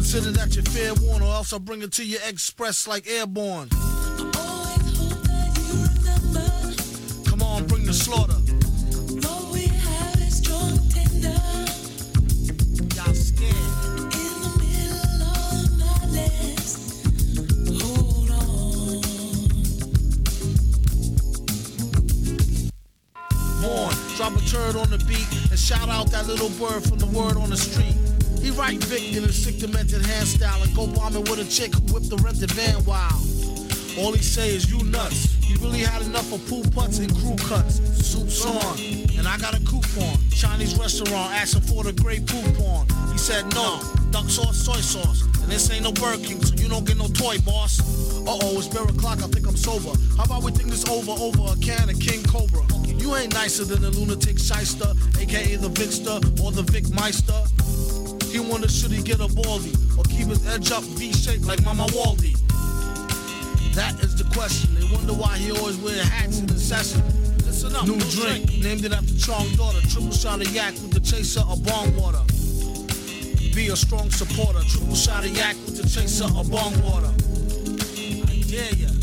[0.00, 3.68] Consider that your fair warn, or else I'll bring it to you express like airborne.
[7.28, 8.32] Come on, bring the slaughter.
[9.28, 11.36] All we have is jump tender.
[12.96, 13.54] Y'all scared.
[23.60, 27.06] Born, drop a turd on the beat and shout out that little bird from the
[27.06, 28.09] word on the street.
[28.42, 31.74] He right Vic in a sick demented hand style and go bombing with a chick
[31.74, 33.20] who whipped the rented van wild.
[33.98, 35.34] All he say is you nuts.
[35.44, 37.80] He really had enough of pool putts and crew cuts.
[38.06, 38.78] Soup's on,
[39.18, 40.16] and I got a coupon.
[40.30, 42.86] Chinese restaurant asking for the great poop on.
[43.12, 45.22] He said no, duck sauce, soy sauce.
[45.42, 47.80] And this ain't no Burger King, so you don't get no toy, boss.
[48.26, 49.92] Uh oh, it's bear o'clock, I think I'm sober.
[50.16, 52.62] How about we think this over over a can of King Cobra?
[52.86, 57.42] You ain't nicer than the lunatic shyster, aka the Vicster or the Vic Meister.
[58.30, 61.86] He wonder should he get a baldy or keep his edge up V-shaped like Mama
[61.88, 62.36] Waldy.
[63.74, 64.74] That is the question.
[64.74, 67.02] They wonder why he always wear hats in the session.
[67.44, 69.80] Listen up, new drink, named it after Chong daughter.
[69.88, 72.22] Triple shot of yak with the chaser of bong water.
[73.54, 74.60] Be a strong supporter.
[74.68, 77.10] Triple shot of yak with the chaser of bong water.
[78.30, 78.99] I dare ya.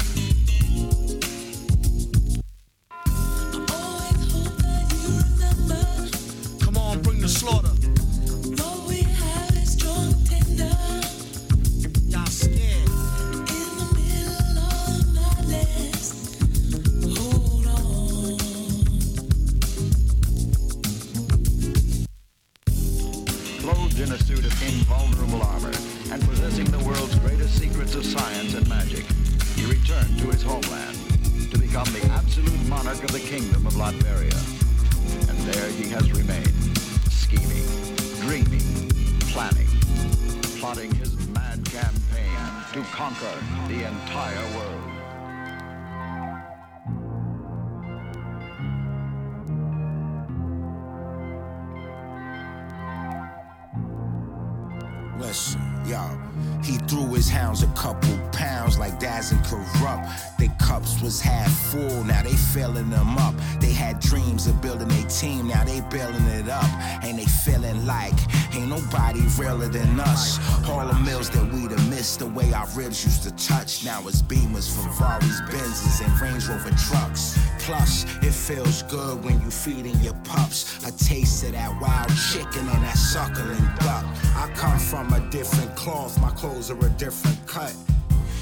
[75.38, 77.38] Ferraris, Benzes, and Range Rover trucks.
[77.60, 82.68] Plus, it feels good when you feeding your pups a taste of that wild chicken
[82.68, 84.06] and that suckling duck.
[84.36, 87.76] I come from a different cloth, my clothes are a different cut.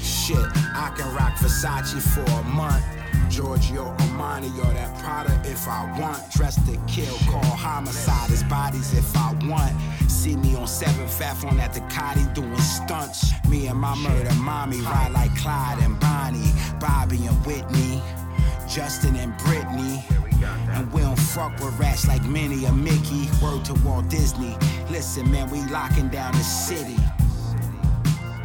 [0.02, 2.84] Shit, I can rock Versace for a month.
[3.30, 6.30] Giorgio Armani or that Prada if I want.
[6.30, 9.74] Dressed to kill, call homicide as bodies if I want.
[10.10, 13.32] See me on 7th Ave on that Ducati doing stunts.
[13.48, 18.02] Me and my murder mommy ride like Clyde and Bonnie, Bobby and Whitney,
[18.68, 20.02] Justin and Britney.
[20.74, 23.28] And we don't fuck with rats like Minnie or Mickey.
[23.42, 24.56] Word to Walt Disney.
[24.90, 26.96] Listen, man, we locking down the city.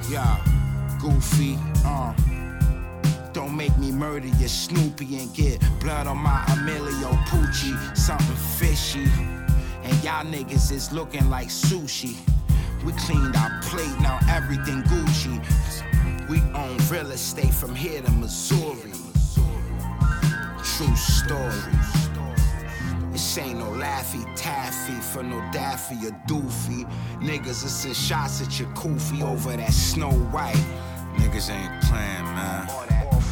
[0.09, 0.39] Yeah,
[0.99, 2.13] goofy, uh.
[3.33, 7.97] Don't make me murder your Snoopy and get blood on my Emilio Pucci.
[7.97, 9.07] Something fishy.
[9.83, 12.17] And y'all niggas is looking like sushi.
[12.85, 15.39] We cleaned our plate, now everything Gucci.
[16.27, 18.91] We own real estate from here to Missouri.
[20.63, 21.71] True story.
[23.11, 26.89] This ain't no laffy taffy for no daffy or doofy.
[27.21, 30.55] Niggas are send shots at your koofy over that snow white.
[31.15, 32.90] Niggas ain't playing, man.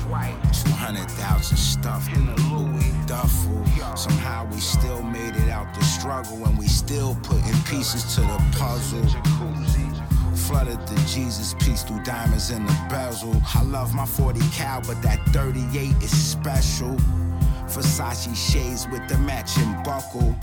[0.09, 3.63] 200,000 stuffed in a Louis duffel.
[3.95, 8.43] Somehow we still made it out the struggle and we still putting pieces to the
[8.57, 9.05] puzzle.
[10.35, 13.39] Flooded the Jesus piece through diamonds in the bezel.
[13.53, 16.95] I love my 40 cal, but that 38 is special.
[17.67, 20.35] Versace shades with the matching buckle.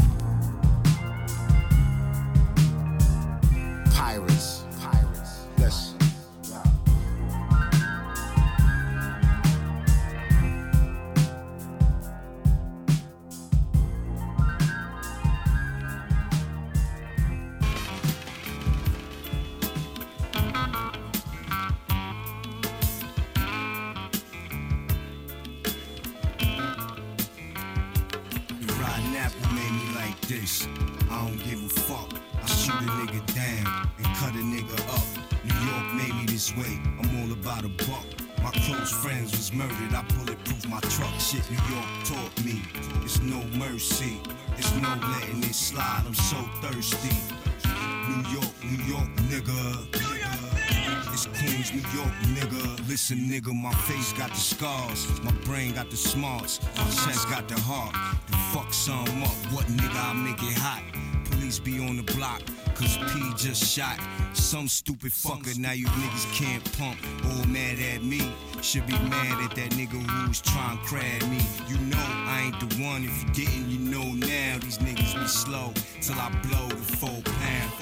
[54.57, 55.07] Scars.
[55.23, 56.61] My brain got the smarts.
[56.79, 57.93] My chest got the heart.
[58.29, 59.37] The fuck some up.
[59.53, 60.83] What nigga, I make it hot.
[61.31, 62.41] Police be on the block.
[62.75, 63.99] Cause P just shot
[64.33, 65.59] some stupid fucker.
[65.59, 66.99] Now you niggas can't pump.
[67.27, 68.33] All mad at me.
[68.63, 71.41] Should be mad at that nigga who's trying to crab me.
[71.69, 73.05] You know I ain't the one.
[73.05, 74.59] If you didn't, you know now.
[74.59, 77.73] These niggas be slow till I blow the four pound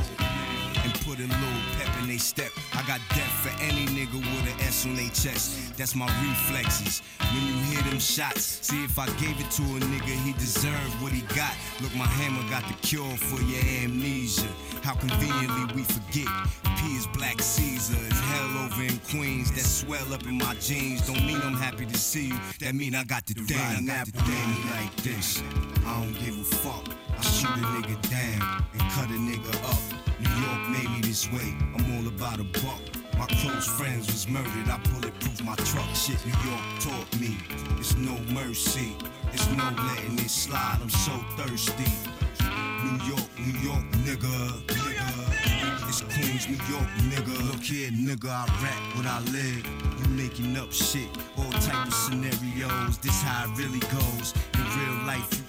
[0.82, 2.50] and put a little pep in they step.
[4.04, 5.76] Nigga with an S on their chest.
[5.76, 7.02] That's my reflexes.
[7.32, 10.94] When you hear them shots, see if I gave it to a nigga, he deserved
[11.02, 11.54] what he got.
[11.80, 14.48] Look, my hammer got the cure for your amnesia.
[14.82, 16.28] How conveniently we forget.
[16.76, 17.96] P is Black Caesar.
[18.06, 19.50] It's hell over in Queens.
[19.52, 21.06] That swell up in my jeans.
[21.06, 22.38] Don't mean I'm happy to see you.
[22.60, 23.58] That mean I got the, thing.
[23.58, 25.42] I got the thing like this.
[25.86, 26.88] I don't give a fuck.
[27.16, 29.80] I shoot a nigga down and cut a nigga up.
[30.20, 31.56] New York made me this way.
[31.74, 33.03] I'm all about a buck.
[33.24, 34.68] My close friends was murdered.
[34.68, 35.88] I bulletproof my truck.
[35.94, 37.38] Shit, New York taught me.
[37.78, 38.94] It's no mercy.
[39.32, 40.76] It's no letting it slide.
[40.82, 41.88] I'm so thirsty.
[42.84, 44.36] New York, New York, nigga.
[44.66, 45.88] nigga.
[45.88, 47.50] It's Queens, New York, nigga.
[47.50, 48.28] Look here, nigga.
[48.28, 49.64] I rap what I live.
[50.00, 51.08] You making up shit.
[51.38, 52.98] All type of scenarios.
[52.98, 54.34] This how it really goes.
[54.52, 55.43] In real life,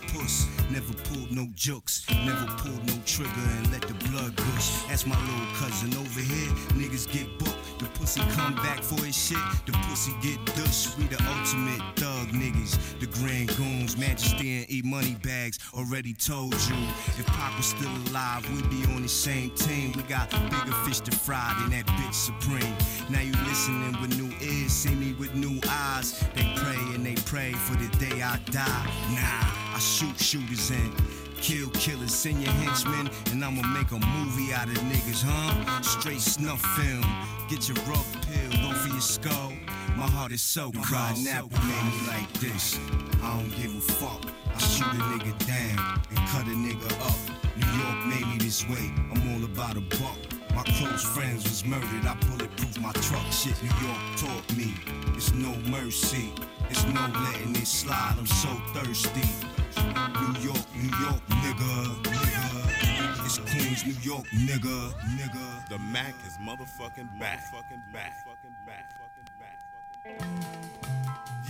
[0.72, 2.04] Never pulled no jokes.
[2.10, 4.82] Never pulled no trigger and let the blood gush.
[4.88, 6.52] That's my little cousin over here.
[6.74, 7.80] Niggas get booked.
[7.80, 9.38] The pussy come back for his shit.
[9.66, 10.98] The pussy get dushed.
[10.98, 13.00] We the ultimate thug niggas.
[13.00, 13.98] The grand goons.
[13.98, 15.60] Majesty and eat money bags.
[15.74, 16.76] Already told you.
[17.20, 19.94] If Pac was still alive, we'd be on the same team.
[19.96, 22.76] We got bigger fish to fry than that bitch supreme.
[23.10, 24.72] Now you listening with new ears.
[24.72, 26.20] See me with new eyes.
[26.34, 28.92] They pray and they pray for the day I die.
[29.14, 30.94] Nah, I shoot shooters and
[31.42, 32.16] kill killers.
[32.16, 35.82] Send your henchmen, and I'ma make a movie out of niggas, huh?
[35.82, 37.04] Straight snuff film.
[37.50, 39.52] Get your rug peeled off of your skull.
[39.98, 41.28] My heart is so cold.
[41.28, 42.80] Apple made me like this.
[43.22, 44.24] I don't give a fuck.
[44.48, 47.20] I shoot a nigga down and cut a nigga up.
[47.60, 48.94] New York made me this way.
[49.12, 50.18] I'm all about a buck.
[50.56, 52.06] My close friends was murdered.
[52.08, 53.30] I bulletproof my truck.
[53.30, 54.74] Shit, New York taught me.
[55.18, 56.32] It's no mercy.
[56.70, 58.16] It's no letting it slide.
[58.18, 59.55] I'm so thirsty.
[59.76, 61.72] New York, New York, nigga.
[62.04, 63.26] nigga.
[63.26, 64.94] It's Queens, New York, nigga.
[65.18, 65.70] Nigga.
[65.70, 67.44] The Mac is motherfucking back.
[67.52, 68.24] Motherfucking back.
[68.26, 69.60] Motherfucking back.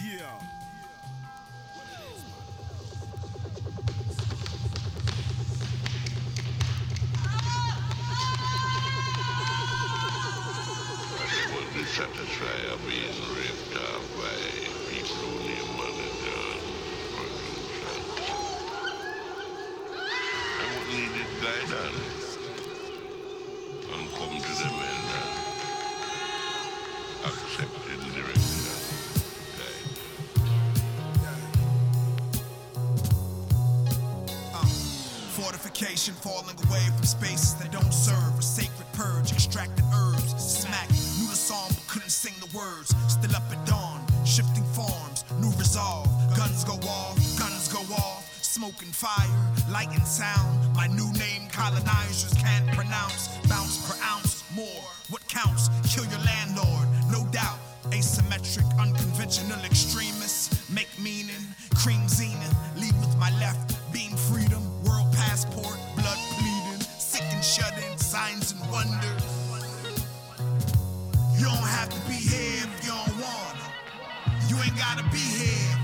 [0.04, 0.40] Yeah.
[11.78, 14.38] was satisfied of being ripped off by
[14.90, 16.62] people who need money done.
[20.58, 20.90] I would
[21.70, 22.38] guidance
[23.92, 25.06] and come to them and
[27.24, 27.86] uh, accept.
[35.36, 38.40] Fortification falling away from spaces that don't serve.
[38.40, 40.34] A sacred purge, extracted herbs.
[40.42, 42.96] Smack, knew the song but couldn't sing the words.
[43.10, 46.08] Still up at dawn, shifting forms, new resolve.
[46.38, 48.24] Guns go off, guns go off.
[48.42, 49.28] Smoke and fire,
[49.70, 50.74] light and sound.
[50.76, 53.30] My new name colonizers can't pronounce.
[53.48, 54.84] Bounce per ounce, more.
[55.10, 55.70] What counts?
[55.88, 57.58] Kill your landlord, no doubt.
[57.92, 61.44] Asymmetric, unconventional extremists make meaning.
[61.74, 62.56] Cream zenith.
[62.76, 63.72] Leave with my left.
[63.94, 66.82] Beam freedom, world passport, blood bleeding.
[67.00, 69.24] Sick and shut in, signs and wonders.
[71.40, 73.68] You don't have to be here if you don't wanna.
[74.50, 75.75] You ain't gotta be here.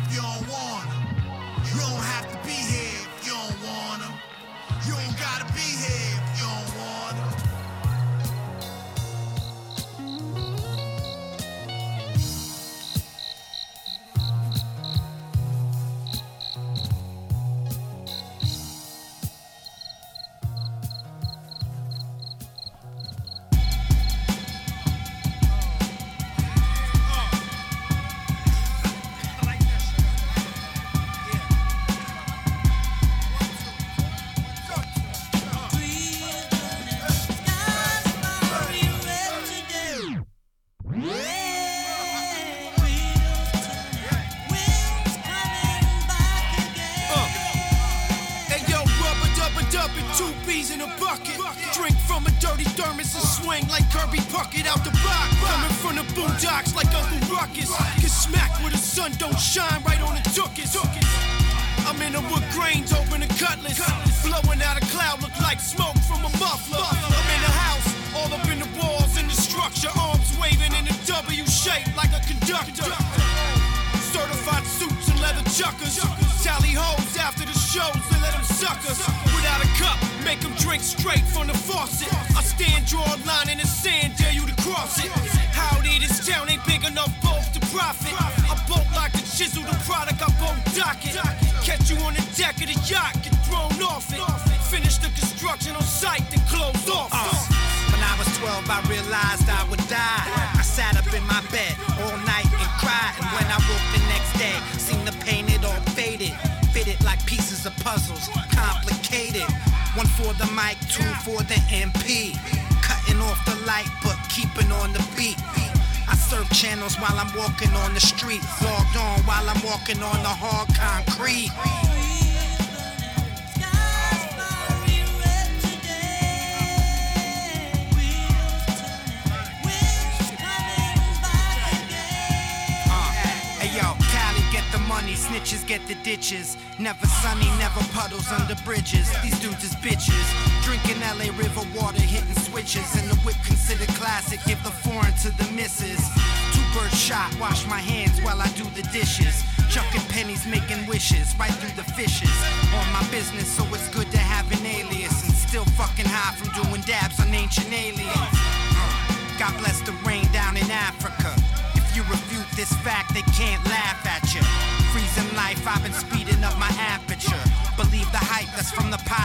[168.91, 169.20] The pilot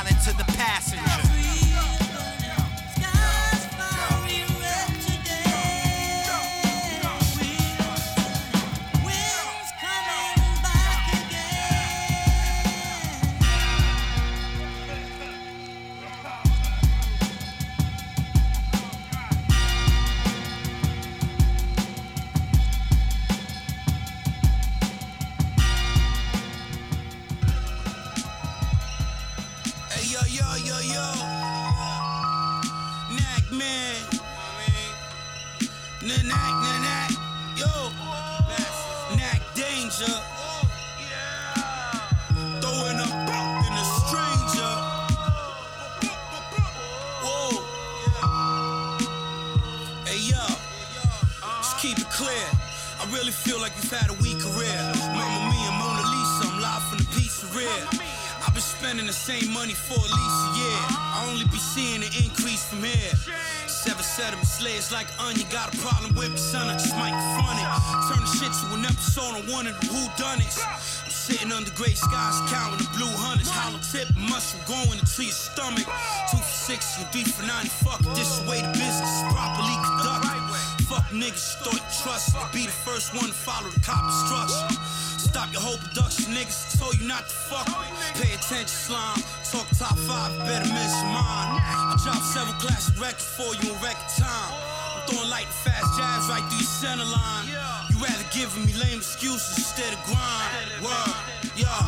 [64.93, 65.47] like onion.
[65.51, 66.67] Got a problem with me, son.
[66.67, 67.69] Might confront it.
[68.09, 70.53] Turn the shit to an episode on one of the who done it.
[70.63, 73.51] I'm sitting under gray skies, counting the blue hundreds.
[73.51, 75.87] Hollow tip mushroom going into your stomach.
[76.31, 77.69] Two for six, you three for 90.
[77.83, 80.45] Fuck this way the business properly conducted.
[80.87, 82.37] Fuck niggas, thought trust.
[82.53, 85.06] Be the first one to follow the cop instruction.
[85.37, 87.69] Stop your whole production, niggas told you not to fuck.
[88.17, 89.21] Pay attention, slime.
[89.45, 91.61] Talk top five, better mention mine.
[91.61, 94.49] I dropped several classic records for you in record time.
[94.97, 97.53] I'm throwing light and fast jabs right through your center line.
[97.93, 100.73] You rather giving me lame excuses instead of grind.
[100.81, 101.21] Word,
[101.53, 101.85] yeah.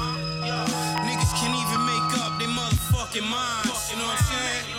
[1.09, 3.89] Niggas can't even make up their motherfucking minds.
[3.89, 4.77] You know what I'm saying?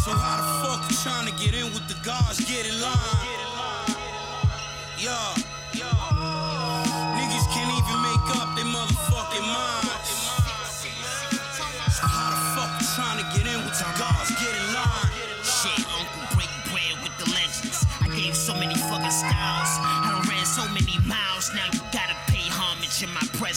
[0.00, 2.40] So how the fuck you trying to get in with the guards?
[2.40, 3.36] Get in line.
[4.96, 5.45] Yeah.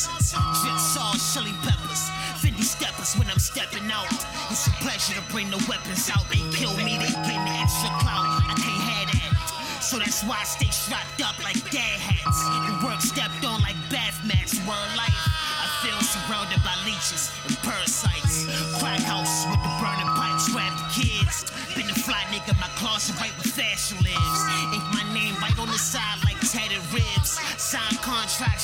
[0.07, 0.35] Presence.
[0.79, 4.07] Sauce, chili peppers, 50 steppers when I'm stepping out.
[4.49, 6.27] It's a pleasure to bring the weapons out.
[6.29, 8.43] They kill me, they get the extra clout.
[8.47, 9.83] I can't have that.
[9.83, 12.39] So that's why I stay strapped up like dad hats.
[12.69, 13.38] And work stepped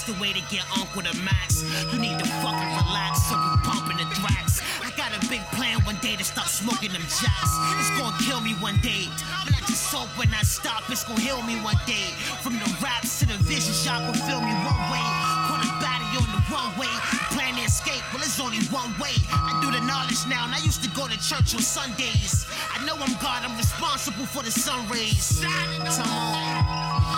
[0.06, 1.66] the way to get on with a max.
[1.92, 4.62] You need to fucking relax, so we pumping the thrax.
[4.86, 7.54] I got a big plan one day to stop smoking them jacks.
[7.82, 9.10] It's gonna kill me one day.
[9.34, 12.14] I'm not just soap when I stop, it's gonna heal me one day.
[12.46, 15.06] From the raps to the visions, y'all can feel me one way.
[15.50, 16.94] Caught a body on the runway,
[17.34, 19.18] plan to escape, well it's only one way.
[19.34, 22.46] I do the knowledge now, and I used to go to church on Sundays.
[22.70, 25.42] I know I'm God, I'm responsible for the sun rays.
[25.42, 27.15] Come on.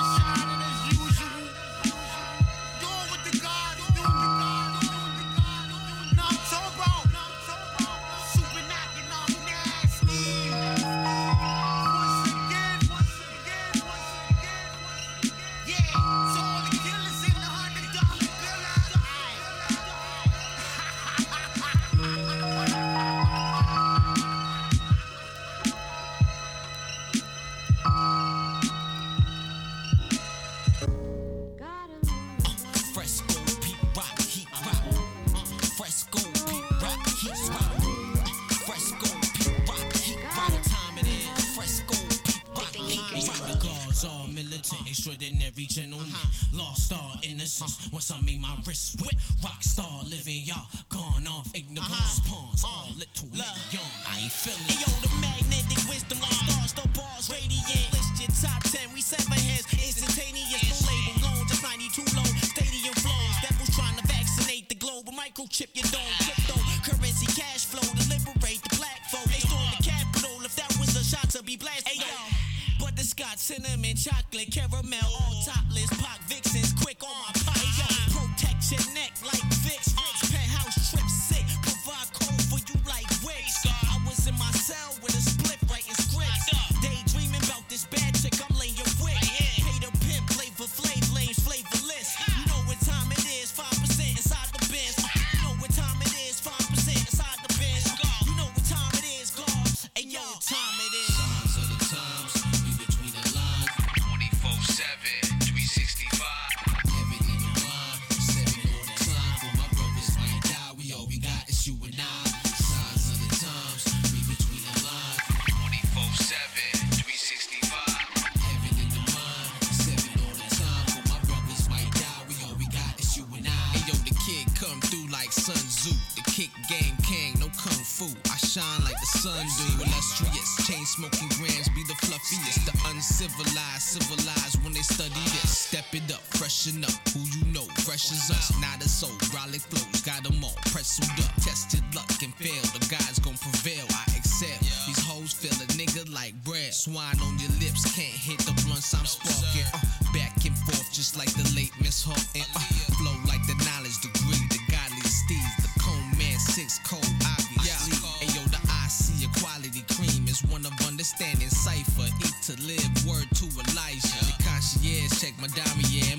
[151.17, 152.61] like the late Miss Hope, and uh,
[153.01, 157.97] flow like the knowledge degree, the godly Steve, the cone man six cold obviously.
[157.97, 158.21] Yeah.
[158.21, 162.85] Ayo, the I see a quality cream is one of understanding cipher, eat to live,
[163.09, 164.21] word to Elijah.
[164.29, 166.16] The concierge check my diamond, yeah,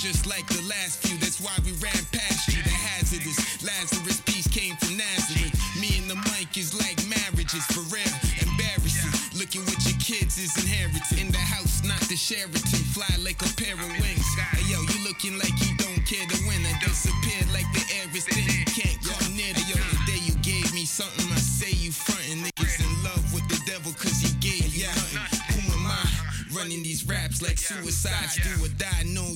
[0.00, 1.12] just like the last few.
[1.20, 2.62] That's why we ran past you.
[2.64, 5.52] The hazardous Lazarus piece came from Nazareth.
[5.76, 8.08] Me and the mic is like marriages for real.
[8.40, 9.12] Embarrassing.
[9.36, 11.20] Looking what your kids is inherited.
[11.20, 12.80] In the house, not the Sheraton.
[12.96, 14.24] Fly like a pair of wings.
[14.56, 16.64] Hey, yo, you looking like you don't care to win.
[16.64, 18.48] I disappeared like the air is thin.
[18.72, 19.76] Can't come near the yo.
[19.76, 22.48] The day you gave me something, I say you frontin'.
[22.48, 25.60] Niggas in love with the devil cause he gave you nothing.
[25.60, 26.08] Who am I?
[26.56, 28.40] Running these raps like suicides.
[28.42, 29.04] Do or die.
[29.06, 29.34] No,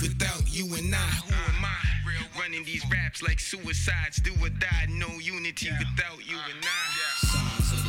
[0.00, 0.98] without you and I.
[0.98, 2.40] Who am I?
[2.40, 4.86] Running these raps like suicides, do or die.
[4.88, 7.83] No unity without you and I.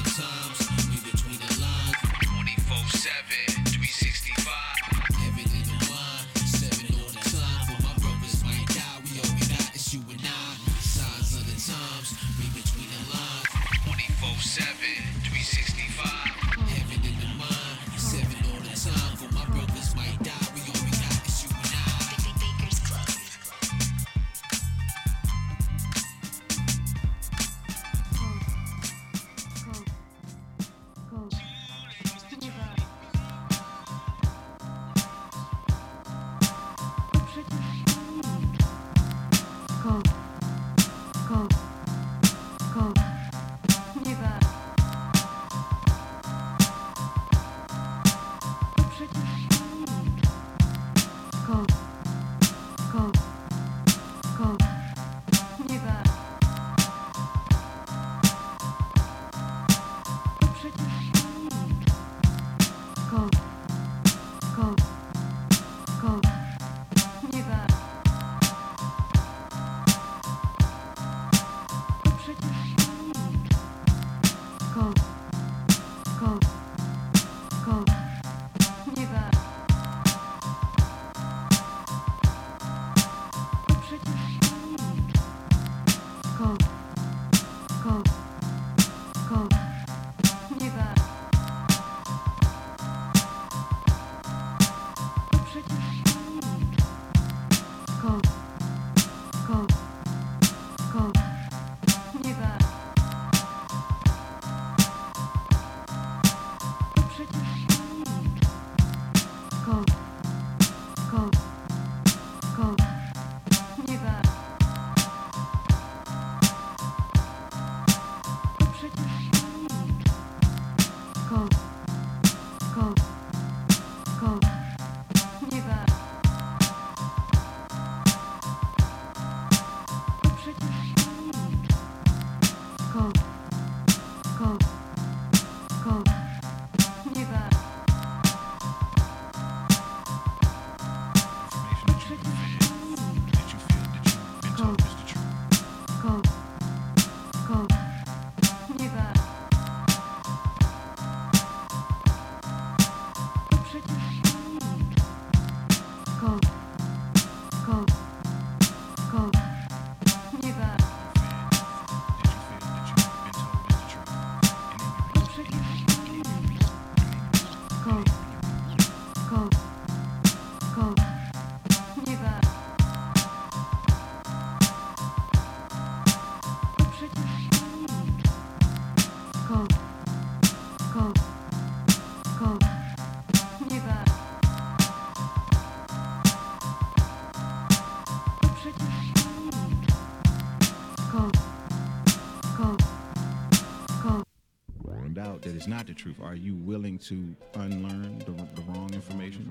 [195.66, 196.18] it's not the truth.
[196.22, 199.50] Are you willing to unlearn the, the wrong information?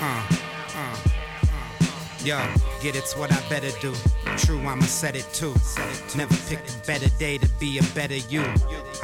[0.00, 0.26] Uh,
[0.74, 0.96] uh,
[1.44, 1.56] uh.
[2.24, 2.36] Yo,
[2.82, 3.94] get it's what I better do.
[4.36, 5.54] True, I'ma set it too.
[6.16, 8.42] Never picked a better day to be a better you.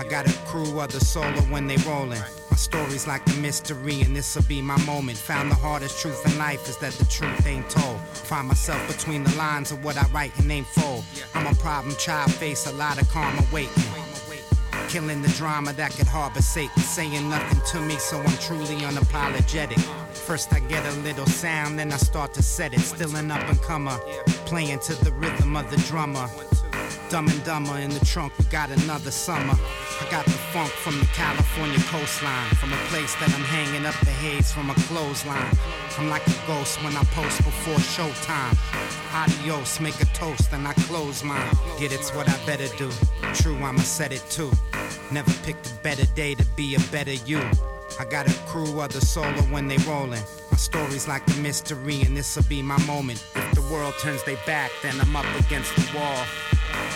[0.01, 2.41] I got a crew of the solo when they rollin'.
[2.53, 5.16] My story's like a mystery, and this'll be my moment.
[5.16, 7.98] Found the hardest truth in life is that the truth ain't told.
[8.12, 11.03] Find myself between the lines of what I write and ain't fold.
[11.34, 13.72] I'm a problem child, face a lot of karma waiting.
[14.90, 19.80] Killing the drama that could harbor Satan, saying nothing to me, so I'm truly unapologetic.
[20.11, 22.80] First I get a little sound, then I start to set it.
[22.80, 23.98] Still an up and comer,
[24.44, 26.28] playing to the rhythm of the drummer.
[27.13, 29.53] Dumb and dumber in the trunk, we got another summer.
[29.53, 33.95] I got the funk from the California coastline, from a place that I'm hanging up
[34.01, 35.55] the haze from a clothesline.
[35.99, 38.57] I'm like a ghost when I post before showtime.
[39.13, 41.55] Adios, make a toast, and I close mine.
[41.79, 42.91] Get it's what I better do.
[43.35, 44.51] True, I'ma set it too.
[45.11, 47.43] Never picked a better day to be a better you.
[48.01, 50.25] I got a crew of the solo when they rollin'.
[50.51, 53.23] My story's like a mystery, and this'll be my moment.
[53.35, 56.25] If the world turns their back, then I'm up against the wall.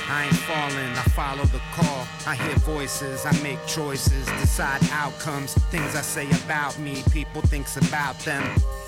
[0.09, 2.07] I ain't falling, I follow the call.
[2.26, 5.55] I hear voices, I make choices, decide outcomes.
[5.70, 8.44] Things I say about me, people thinks about them.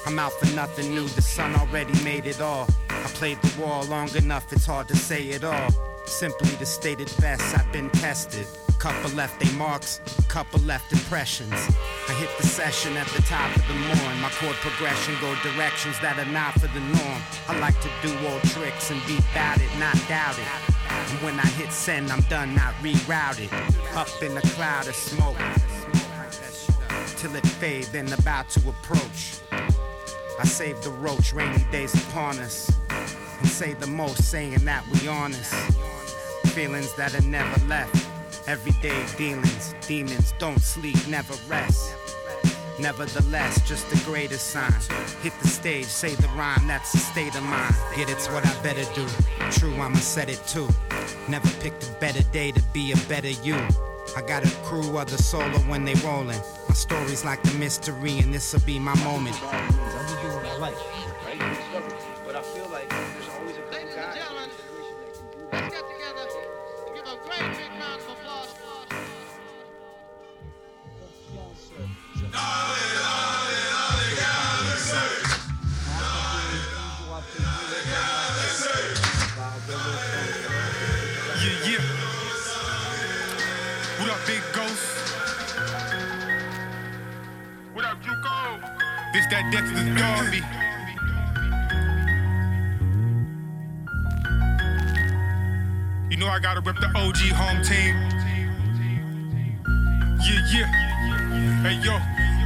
[0.07, 2.67] I'm out for nothing new, the sun already made it all.
[2.91, 5.71] I played the wall long enough, it's hard to say it all.
[6.07, 8.47] Simply to state it best, I've been tested.
[8.79, 11.53] Couple left they marks, couple left impressions.
[12.09, 14.21] I hit the session at the top of the morn.
[14.21, 17.23] My chord progression go directions that are not for the norm.
[17.49, 20.78] I like to do old tricks and be about it, not doubt it.
[21.11, 23.51] And when I hit send, I'm done, not rerouted.
[23.97, 25.39] Up in a cloud of smoke.
[27.17, 29.41] Till it fade, then about to approach.
[29.51, 32.71] I save the roach, rainy days upon us.
[32.91, 35.53] And say the most, saying that we honest.
[36.49, 38.07] Feelings that are never left.
[38.47, 42.08] Everyday dealings, demons don't sleep, never rest.
[42.81, 44.73] Nevertheless, just the greatest sign.
[45.23, 47.75] Hit the stage, say the rhyme, that's the state of mind.
[47.97, 49.07] Get it's what I better do.
[49.51, 50.69] True, I'ma set it too.
[51.29, 53.57] Never picked a better day to be a better you.
[54.17, 56.41] I got a crew of the solo when they rollin'.
[56.69, 59.37] My story's like a mystery, and this'll be my moment.
[89.39, 90.43] That Dexter's Darby.
[96.11, 97.95] You know I gotta rep the OG home team.
[100.27, 101.63] Yeah, yeah.
[101.63, 101.95] Hey, yo.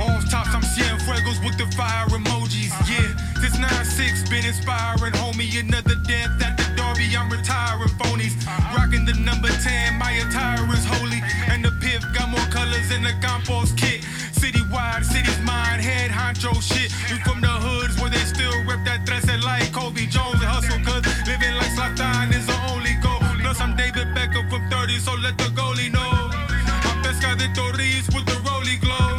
[0.05, 2.77] All tops, I'm seeing fuegos with the fire emojis.
[2.85, 3.09] Yeah,
[3.41, 5.49] this 9-6 been inspiring, homie.
[5.61, 8.37] Another death at the Derby, I'm retiring phonies.
[8.77, 11.23] Rocking the number 10, my attire is holy.
[11.49, 14.05] And the piff got more colors than the compost kit.
[14.43, 16.91] Citywide, city's mine, head honcho shit.
[17.09, 20.83] You from the hoods where they still rep that dress like Cobi Jones and hustle,
[20.83, 23.23] cause living like Zlatan is the only goal.
[23.39, 26.11] Plus, I'm David Beckham from 30, so let the goalie know.
[26.91, 29.15] I'm Pescadito Ruiz with the Rolly Glow.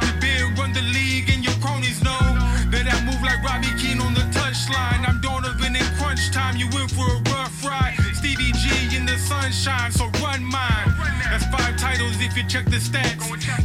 [0.00, 2.24] We been run the league and your cronies know
[2.72, 5.04] that I move like Robbie Keane on the touchline.
[5.04, 6.56] I'm Donovan in crunch time.
[6.56, 8.01] You in for a rough ride.
[8.22, 10.94] Stevie G in the sunshine, so run mine.
[11.28, 13.18] That's five titles if you check the stats.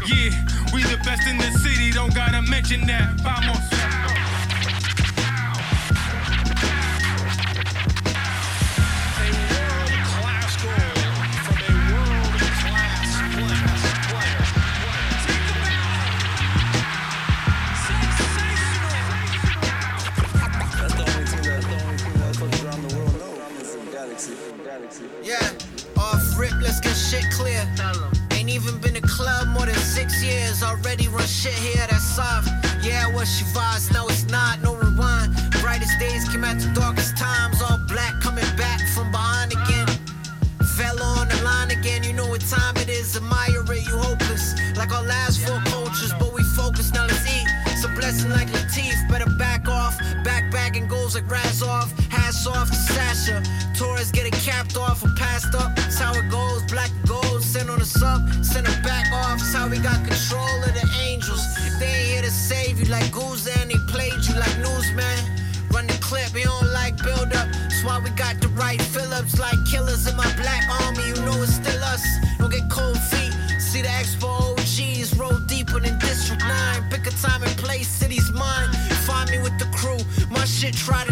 [0.09, 0.33] Yeah,
[0.73, 1.91] we the best in the city.
[1.91, 3.21] Don't gotta mention that.
[3.21, 4.06] Vamos.
[27.07, 27.63] Shit clear.
[28.33, 30.61] Ain't even been to club more than six years.
[30.61, 32.49] Already run shit here that's soft.
[32.83, 35.33] Yeah, what she vibes, no, it's not, no rewind.
[35.61, 37.61] Brightest days came at the darkest times.
[37.61, 39.87] All black coming back from behind again.
[40.75, 43.15] Fell on the line again, you know what time it is.
[43.15, 44.53] Admire it, you hopeless.
[44.75, 47.47] Like our last four cultures, but we focus, now let's eat.
[47.67, 49.97] It's a blessing like Latif, better back off.
[50.25, 51.91] Back bagging goals like Razov.
[52.09, 53.43] Hats off to Sasha.
[53.77, 55.71] Torres getting capped off or passed up.
[58.17, 59.39] On send it back off.
[59.39, 61.43] That's how we got control of the angels.
[61.79, 65.17] They ain't here to save you like Guzan, they played you like newsman.
[65.71, 67.47] Run the clip, we don't like build up.
[67.51, 71.07] That's why we got the right Phillips like killers in my black army.
[71.07, 72.03] You know it's still us.
[72.37, 73.33] Don't get cold feet.
[73.59, 76.89] See the expo OGs roll deeper than District 9.
[76.89, 78.71] Pick a time and place, city's mine.
[79.05, 79.99] Find me with the crew.
[80.29, 81.06] My shit tried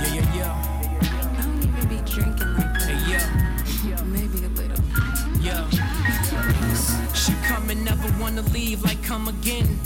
[0.00, 0.56] Yeah, yeah, yeah.
[1.02, 2.82] I don't even be drinking like that.
[2.88, 4.02] Hey, yeah.
[4.04, 4.82] Maybe a little.
[5.42, 5.68] Yeah.
[7.12, 9.78] She come and never wanna leave, like come again.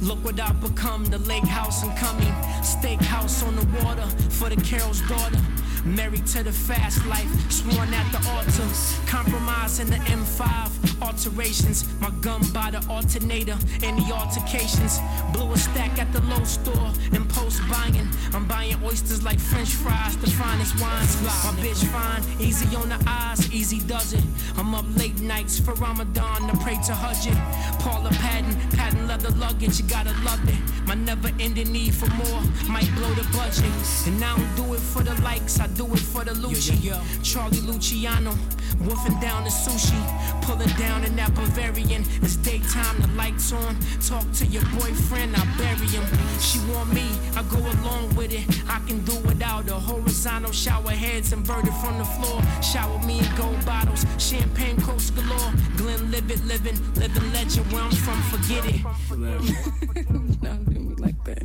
[0.00, 2.32] Look what I've become, the lake house and coming.
[2.62, 5.38] Steakhouse on the water for the Carol's daughter.
[5.86, 8.66] Married to the fast life, sworn at the altar.
[9.06, 11.84] Compromise in the M5, alterations.
[12.00, 14.98] My gun by the alternator, any altercations.
[15.32, 18.08] Blew a stack at the low store, and post buying.
[18.34, 21.20] I'm buying oysters like French fries, the finest wines.
[21.22, 24.24] My bitch fine, easy on the eyes, easy does it.
[24.56, 27.34] I'm up late nights for Ramadan to pray to Hajj.
[27.80, 30.58] Paula Patton, patent leather luggage, you gotta love it.
[30.86, 33.64] My never ending need for more might blow the budget.
[34.06, 36.76] And I don't do it for the likes, I do it for the Lucci.
[37.22, 38.34] Charlie Luciano,
[38.80, 40.00] wolfing down the sushi.
[40.42, 42.04] Pulling down in that Bavarian.
[42.22, 43.76] It's daytime, the lights on.
[44.00, 46.04] Talk to your boyfriend, I bury him.
[46.40, 47.06] She want me,
[47.36, 48.44] I go along with it.
[48.68, 52.40] I can do without a horizontal shower heads inverted from the floor.
[52.62, 55.52] Shower me in gold bottles, champagne coast galore.
[55.76, 58.82] Glenlivet living, living legend where I'm from, forget it.
[60.42, 61.42] Don't do me like that.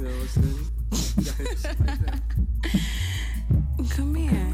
[3.89, 4.50] Come here.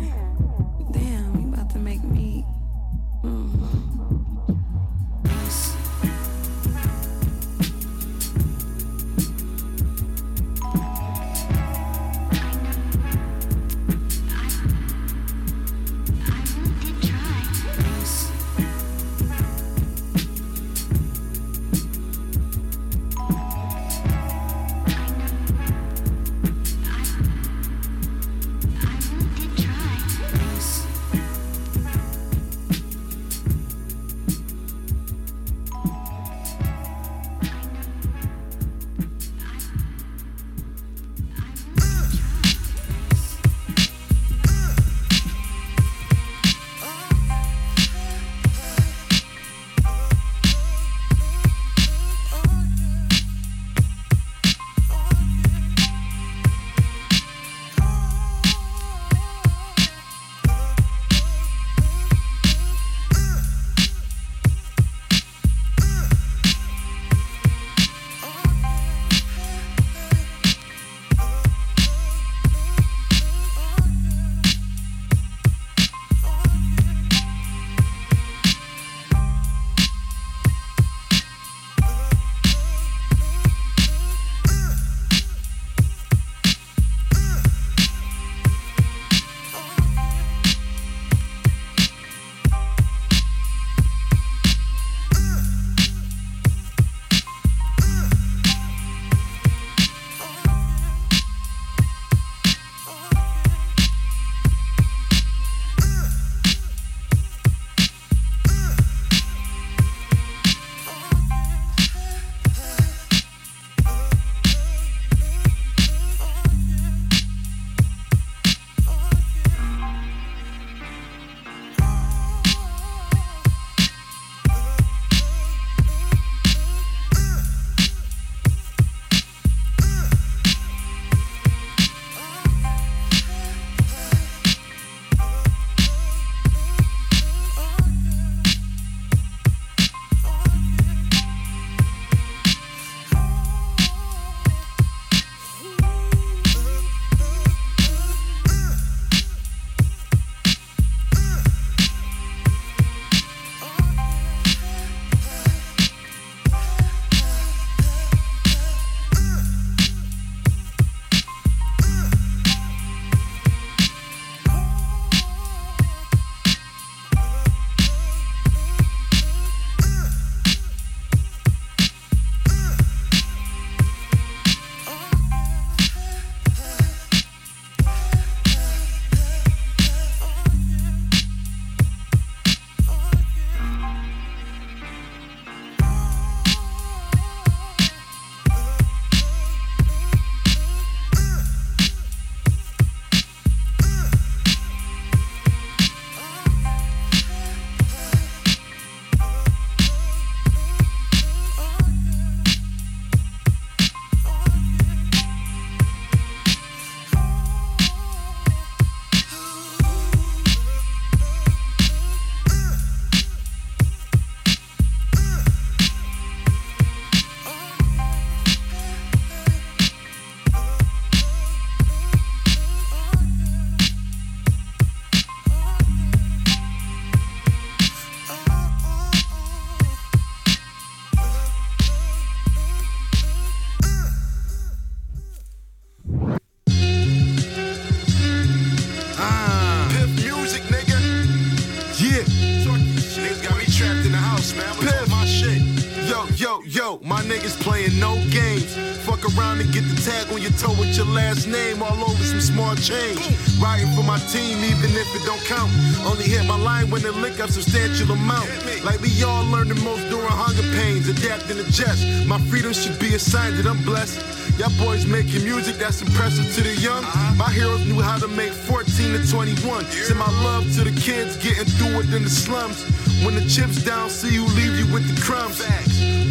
[246.77, 248.77] Yo, my niggas playing no games.
[249.01, 252.23] Fuck around and get the tag on your toe with your last name all over
[252.23, 253.17] some small change.
[253.57, 255.73] Riding for my team, even if it don't count.
[256.05, 258.45] Only hit my line when they lick up substantial amount.
[258.85, 262.05] Like we all learn the most during hunger pains, adapting to jest.
[262.27, 264.21] My freedom should be a sign that I'm blessed.
[264.59, 267.01] Y'all boys making music that's impressive to the young.
[267.37, 269.83] My heroes knew how to make 14 to 21.
[269.85, 272.85] Send my love to the kids getting through it in the slums.
[273.25, 275.57] When the chips down, see who leave you with the crumbs.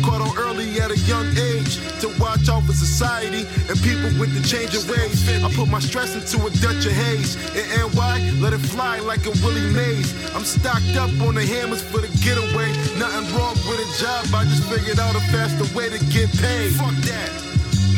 [0.06, 4.30] Caught on early at a young age to watch out for society and people with
[4.38, 5.18] the change of ways.
[5.42, 7.34] I put my stress into a Dutch haze.
[7.58, 10.14] In NY, let it fly like a Willie Mays.
[10.30, 12.70] I'm stocked up on the hammers for the getaway.
[13.02, 16.70] Nothing wrong with a job, I just figured out a faster way to get paid.
[16.78, 17.30] Fuck that.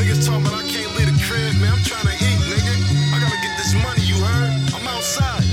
[0.01, 1.77] Niggas talking I can't leave the crib, man.
[1.77, 2.73] I'm trying to eat, nigga.
[3.13, 4.08] I gotta get this money,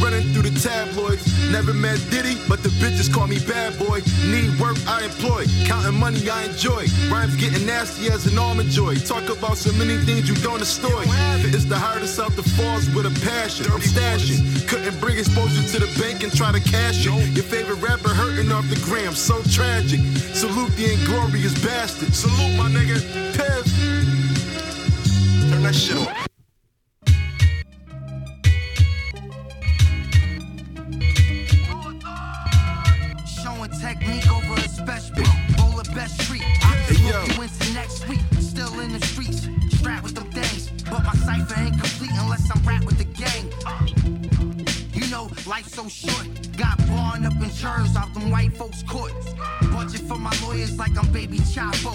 [0.02, 1.24] Running through the tabloids.
[1.52, 4.02] Never met Diddy, but the bitches call me bad boy.
[4.28, 5.46] Need work, I employ.
[5.66, 6.86] Counting money, I enjoy.
[7.10, 8.96] Rhymes getting nasty as an almond joy.
[8.96, 11.04] Talk about so many things you don't destroy.
[11.56, 13.66] It's the hardest out the falls with a passion.
[13.72, 14.68] I'm stashing.
[14.68, 17.36] Couldn't bring exposure to the bank and try to cash it.
[17.36, 20.02] Your favorite rapper hurting off the gram, so tragic.
[20.34, 22.14] Salute the inglorious bastard.
[22.14, 23.00] Salute my nigga,
[23.34, 23.64] Piv.
[25.50, 26.25] Turn that shit.
[47.66, 49.34] Chairs out them white folks' courts.
[49.72, 51.94] Budget for my lawyers like I'm baby Chapo.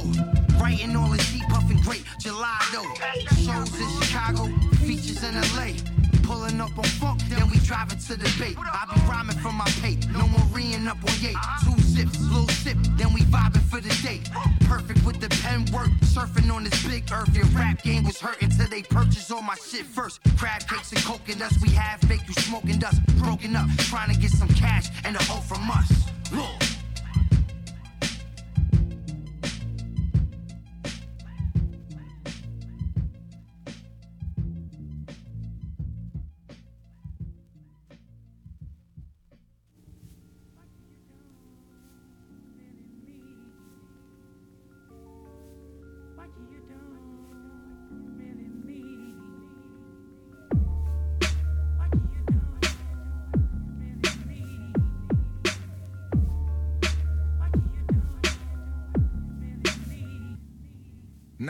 [0.60, 2.82] Writing all this deep puffing great gelato.
[3.44, 4.44] Shows in Chicago,
[4.86, 5.70] features in LA.
[6.22, 8.54] Pulling up on funk, then we driving to the bay.
[8.58, 11.34] I be rhyming for my pay, no more reeing up on yay.
[11.64, 14.20] Two sips, little sip, then we vibing for the day.
[14.66, 17.34] Perfect with the pen work, surfing on this big earth.
[17.34, 20.20] Your rap game was hurting till they purchased all my shit first.
[20.36, 23.00] Crab cakes and dust, we have fake you smoking dust.
[23.18, 26.09] Broken up, trying to get some cash and a hoe from us.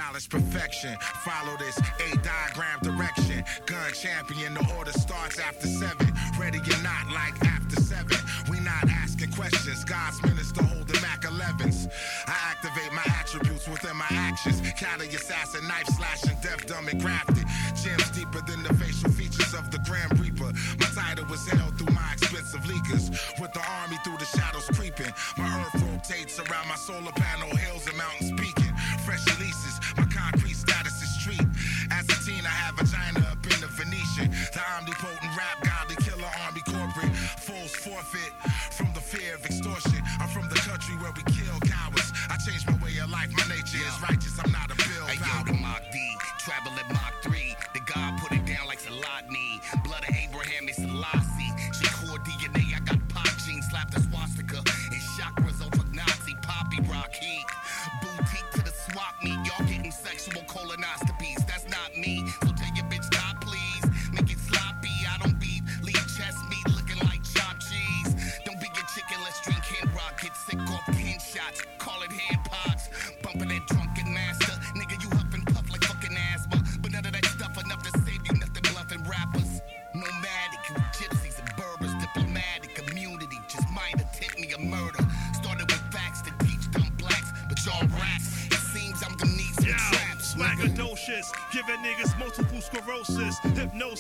[0.00, 0.96] Knowledge perfection.
[1.28, 3.44] Follow this A diagram direction.
[3.66, 6.08] Gun champion, the order starts after seven.
[6.40, 8.16] Ready or not, like after seven.
[8.48, 9.84] We not asking questions.
[9.84, 11.92] God's minister holding Mac 11s.
[12.26, 14.62] I activate my attributes within my actions.
[14.80, 17.44] Cali assassin, knife slashing, deaf, dumb, and crafted.
[17.76, 20.50] Gems deeper than the facial features of the Grim Reaper.
[20.80, 23.12] My title was held through my expensive leakers.
[23.38, 25.12] With the army through the shadows creeping.
[25.36, 28.32] My earth rotates around my solar panel, hills and mountains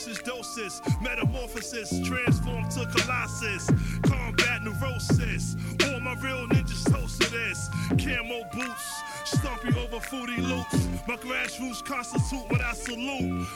[0.06, 3.70] hypnosis, doses, metamorphosis, transform to colossus,
[4.02, 5.56] combat neurosis.
[5.84, 7.68] All my real ninjas toast to this.
[7.98, 10.86] Camo boots, stomp you over foodie loops.
[11.06, 13.46] My grassroots constitute what I salute.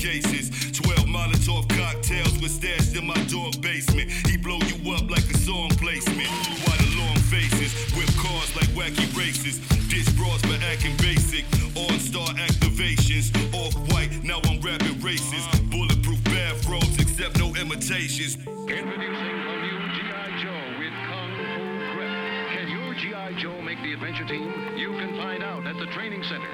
[0.00, 0.48] Cases.
[0.72, 4.10] 12 Molotov cocktails were stashed in my dog basement.
[4.26, 6.28] He blow you up like a song placement.
[6.64, 7.70] Why the long faces?
[7.92, 9.60] Whip cars like wacky races.
[9.92, 11.44] Ditch bras for acting basic.
[11.76, 13.28] On star activations.
[13.52, 15.44] Off white, now I'm rapping races.
[15.68, 18.36] Bulletproof bathrobes, except no imitations.
[18.40, 20.28] Introducing the new G.I.
[20.40, 22.12] Joe with Kung Fu Grip.
[22.56, 23.32] Can your G.I.
[23.36, 24.48] Joe make the adventure team?
[24.78, 26.48] You can find out at the training center.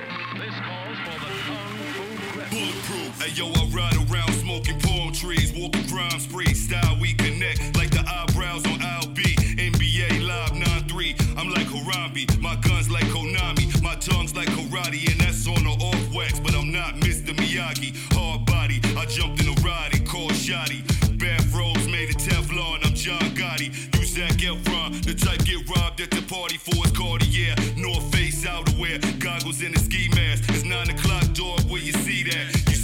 [3.18, 6.52] Hey yo, I ride around smoking palm trees, walking crime spree.
[6.54, 9.22] Style we connect like the eyebrows on LB.
[9.56, 11.38] NBA Live 9-3.
[11.38, 12.40] I'm like Harambe.
[12.40, 13.82] My guns like Konami.
[13.82, 16.38] My tongue's like karate, and that's on or off wax.
[16.40, 17.34] But I'm not Mr.
[17.34, 17.96] Miyagi.
[18.12, 18.80] Hard body.
[18.96, 20.82] I jumped in a ride and called Shotty.
[21.18, 22.84] bathrobes made of Teflon.
[22.84, 23.72] I'm John Gotti.
[23.96, 25.02] You Zac Efron.
[25.04, 27.54] The type get robbed at the party for his Cartier.
[27.76, 29.00] North Face outerwear.
[29.18, 30.44] Goggles in a ski mask.
[30.50, 31.60] It's 9 o'clock, dog.
[31.70, 32.46] Where you see that?
[32.68, 32.75] You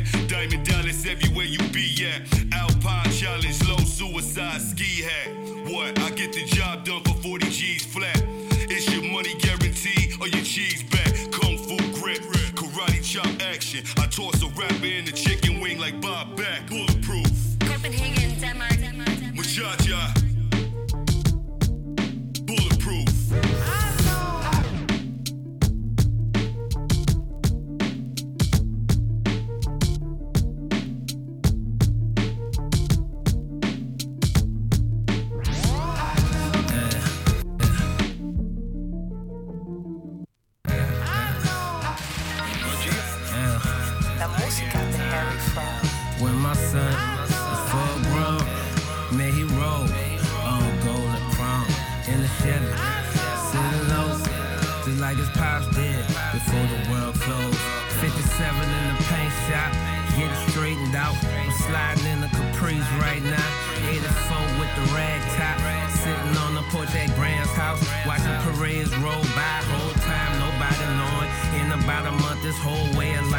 [0.00, 0.28] that?
[0.28, 2.22] Diamond Dallas everywhere you be at.
[2.52, 5.28] Alpine challenge, low suicide ski hat.
[5.70, 5.98] What?
[6.00, 8.22] I get the job done for 40 G's flat.
[8.72, 11.12] It's your money guarantee or your cheese back.
[11.32, 12.20] Kung fu grip,
[12.54, 13.84] karate chop action.
[13.98, 16.69] I toss a rapper in the chicken wing like Bob Back.
[46.20, 46.92] When my son
[47.72, 48.44] full grown,
[49.16, 49.88] may he roll
[50.44, 51.64] on golden crown
[52.12, 52.68] in the Chevy,
[53.48, 54.20] sitting low,
[54.84, 55.96] just like his pops did
[56.36, 57.56] before the world closed.
[58.04, 59.72] 57 in the paint shop,
[60.12, 61.16] getting straightened out.
[61.24, 63.50] I'm sliding in the Caprice right now.
[63.88, 65.56] 84 with the rag top,
[66.04, 69.56] sitting on the porch at Graham's house, watching parades roll by.
[69.72, 71.30] Whole time nobody knowing.
[71.64, 73.29] In about a month, this whole way of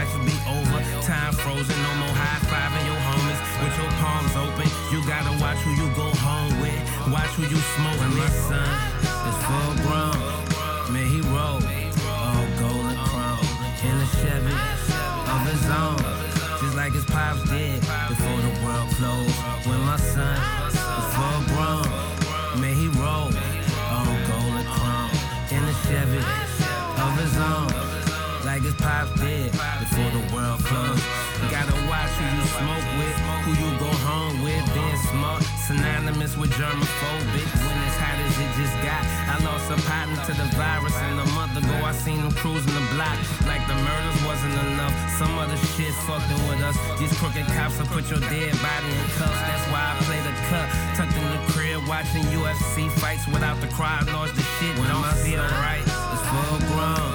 [36.11, 37.47] synonymous with germophobic.
[37.63, 41.19] When it's hot as it just got, I lost a partner to the virus, and
[41.19, 43.17] a month ago I seen him cruising the block
[43.47, 44.93] like the murders wasn't enough.
[45.17, 46.77] Some other shit fucking with us.
[46.99, 49.41] These crooked cops will put your dead body in cuffs.
[49.47, 53.71] That's why I play the cut, tucked in the crib, watching UFC fights without the
[53.71, 54.33] crowd noise.
[54.33, 55.83] The shit when don't feel right.
[55.85, 57.10] It's full grown,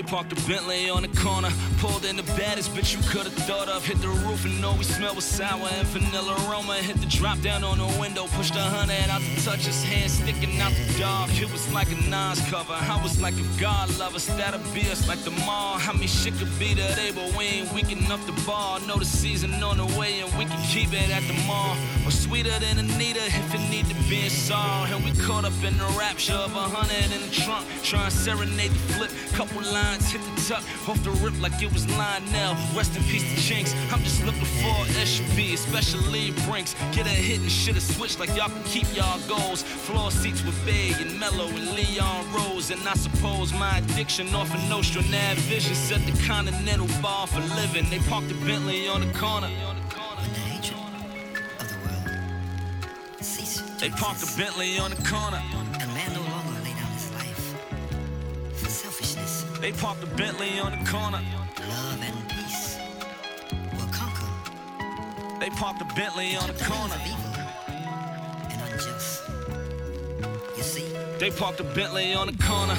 [0.00, 1.50] They parked a Bentley on the corner,
[1.80, 3.84] pulled in the baddest bitch you could've thought of.
[3.84, 6.74] Hit the roof and know we smell was sour and vanilla aroma.
[6.74, 10.10] Hit the drop down on the window, pushed a hundred out to touch his hand
[10.10, 11.30] sticking out the dark.
[11.40, 12.76] It was like a Nas cover.
[12.76, 15.78] I was like a God lover, that'll be us like the mall.
[15.78, 18.78] How many shit could be today, but we ain't weak enough to ball.
[18.80, 21.76] Know the season on the way and we can keep it at the mall.
[22.04, 24.88] Or sweeter than Anita if it need to be song.
[24.92, 28.16] And we caught up in the rapture of a hundred in the trunk, trying to
[28.16, 29.10] serenade the flip.
[29.32, 32.56] Couple lines hit the tuck off the rip like it was Lionel.
[32.74, 33.74] Rest in peace to Jinx.
[33.92, 36.74] I'm just looking for a SUV, especially Brinks.
[36.92, 39.62] Get a hit and shit a switch like y'all can keep y'all goals.
[39.62, 42.70] Floor seats with Big and Melo and Leon Rose.
[42.70, 47.40] And I suppose my addiction off of Nostra Nav Vision set the Continental Bar for
[47.56, 47.88] living.
[47.90, 49.48] They parked the Bentley on the corner.
[49.48, 50.78] The hatred
[51.60, 52.06] of the world
[53.80, 55.42] They parked a Bentley on the corner.
[55.80, 57.54] And man no longer lay down his life
[58.54, 59.44] for selfishness.
[59.60, 61.20] They parked a Bentley on the corner.
[61.68, 62.78] Love and peace
[63.72, 64.26] will conquer
[65.38, 67.29] They parked a Bentley on the corner.
[71.20, 72.74] They parked a Bentley on the corner.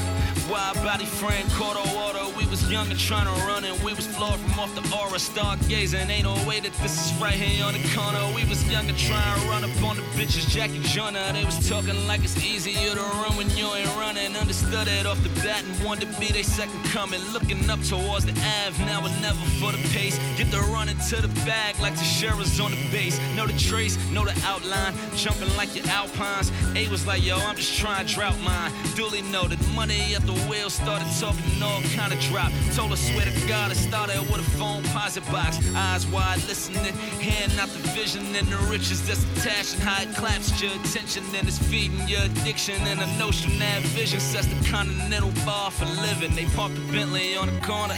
[0.49, 2.25] Wide body frame, quarter water.
[2.35, 5.19] We was young and trying to run and we was flawed from off the aura.
[5.19, 8.19] Stargazing, ain't no way that this is right here on the corner.
[8.35, 11.31] We was young and trying to run up on the bitches, Jackie Joyner.
[11.33, 14.35] They was talking like it's easier to run when you ain't running.
[14.35, 17.21] Understood it off the bat and wanted to be they second coming.
[17.31, 18.33] Looking up towards the
[18.65, 20.17] Ave, now or never for the pace.
[20.35, 23.19] Get the running to the bag like the sheriff's on the base.
[23.37, 24.95] Know the trace, know the outline.
[25.15, 26.51] Jumping like your Alpines.
[26.75, 28.71] A was like, yo, I'm just trying to drought mine.
[28.95, 32.51] Duly noted, money at the wheel started talking all kind of drop.
[32.73, 35.59] Told her, swear to God, I started with a phone posit box.
[35.75, 40.15] Eyes wide, listening, hearing out the vision and the riches that's attached and how it
[40.15, 44.69] claps your attention and it's feeding your addiction and a notion that vision sets the
[44.69, 46.35] continental bar for living.
[46.35, 47.95] They parked the Bentley on the corner.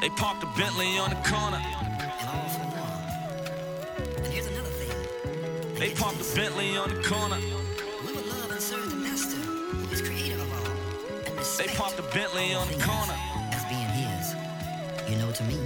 [0.00, 1.81] They parked the Bentley on the corner.
[5.82, 7.38] They parked the Bentley on the corner.
[8.06, 10.70] We will love and serve the Master, who is creator of all,
[11.26, 13.18] and They parked the Bentley on the corner.
[13.50, 14.36] as being his.
[15.10, 15.58] You know, to me,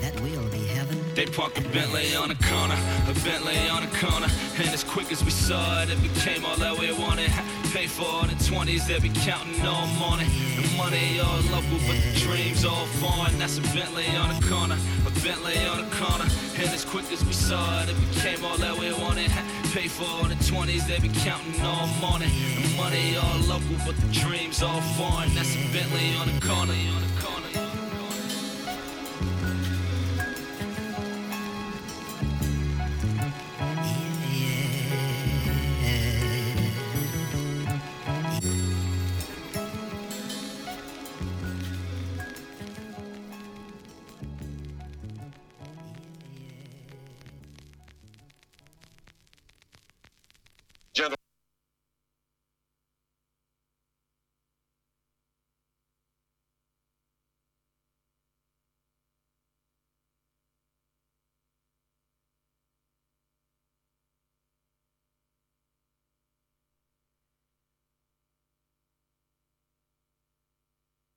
[0.00, 1.02] that will be heaven.
[1.16, 2.78] They parked a Bentley on the corner,
[3.10, 4.28] a Bentley on the corner.
[4.58, 7.32] And as quick as we saw it, it became all that we wanted.
[7.74, 10.30] Pay for all the 20s that be counting all morning.
[10.54, 13.36] The money all local, but the dreams all foreign.
[13.40, 16.24] That's a Bentley on the corner, a Bentley on the corner.
[16.56, 19.30] And as quick as we saw it, it became all that we wanted.
[19.74, 22.30] Pay for all the 20s they be counting all morning.
[22.62, 25.28] The money all local, but the dreams all foreign.
[25.34, 26.72] That's a Bentley on the corner.
[26.72, 27.27] On the corner.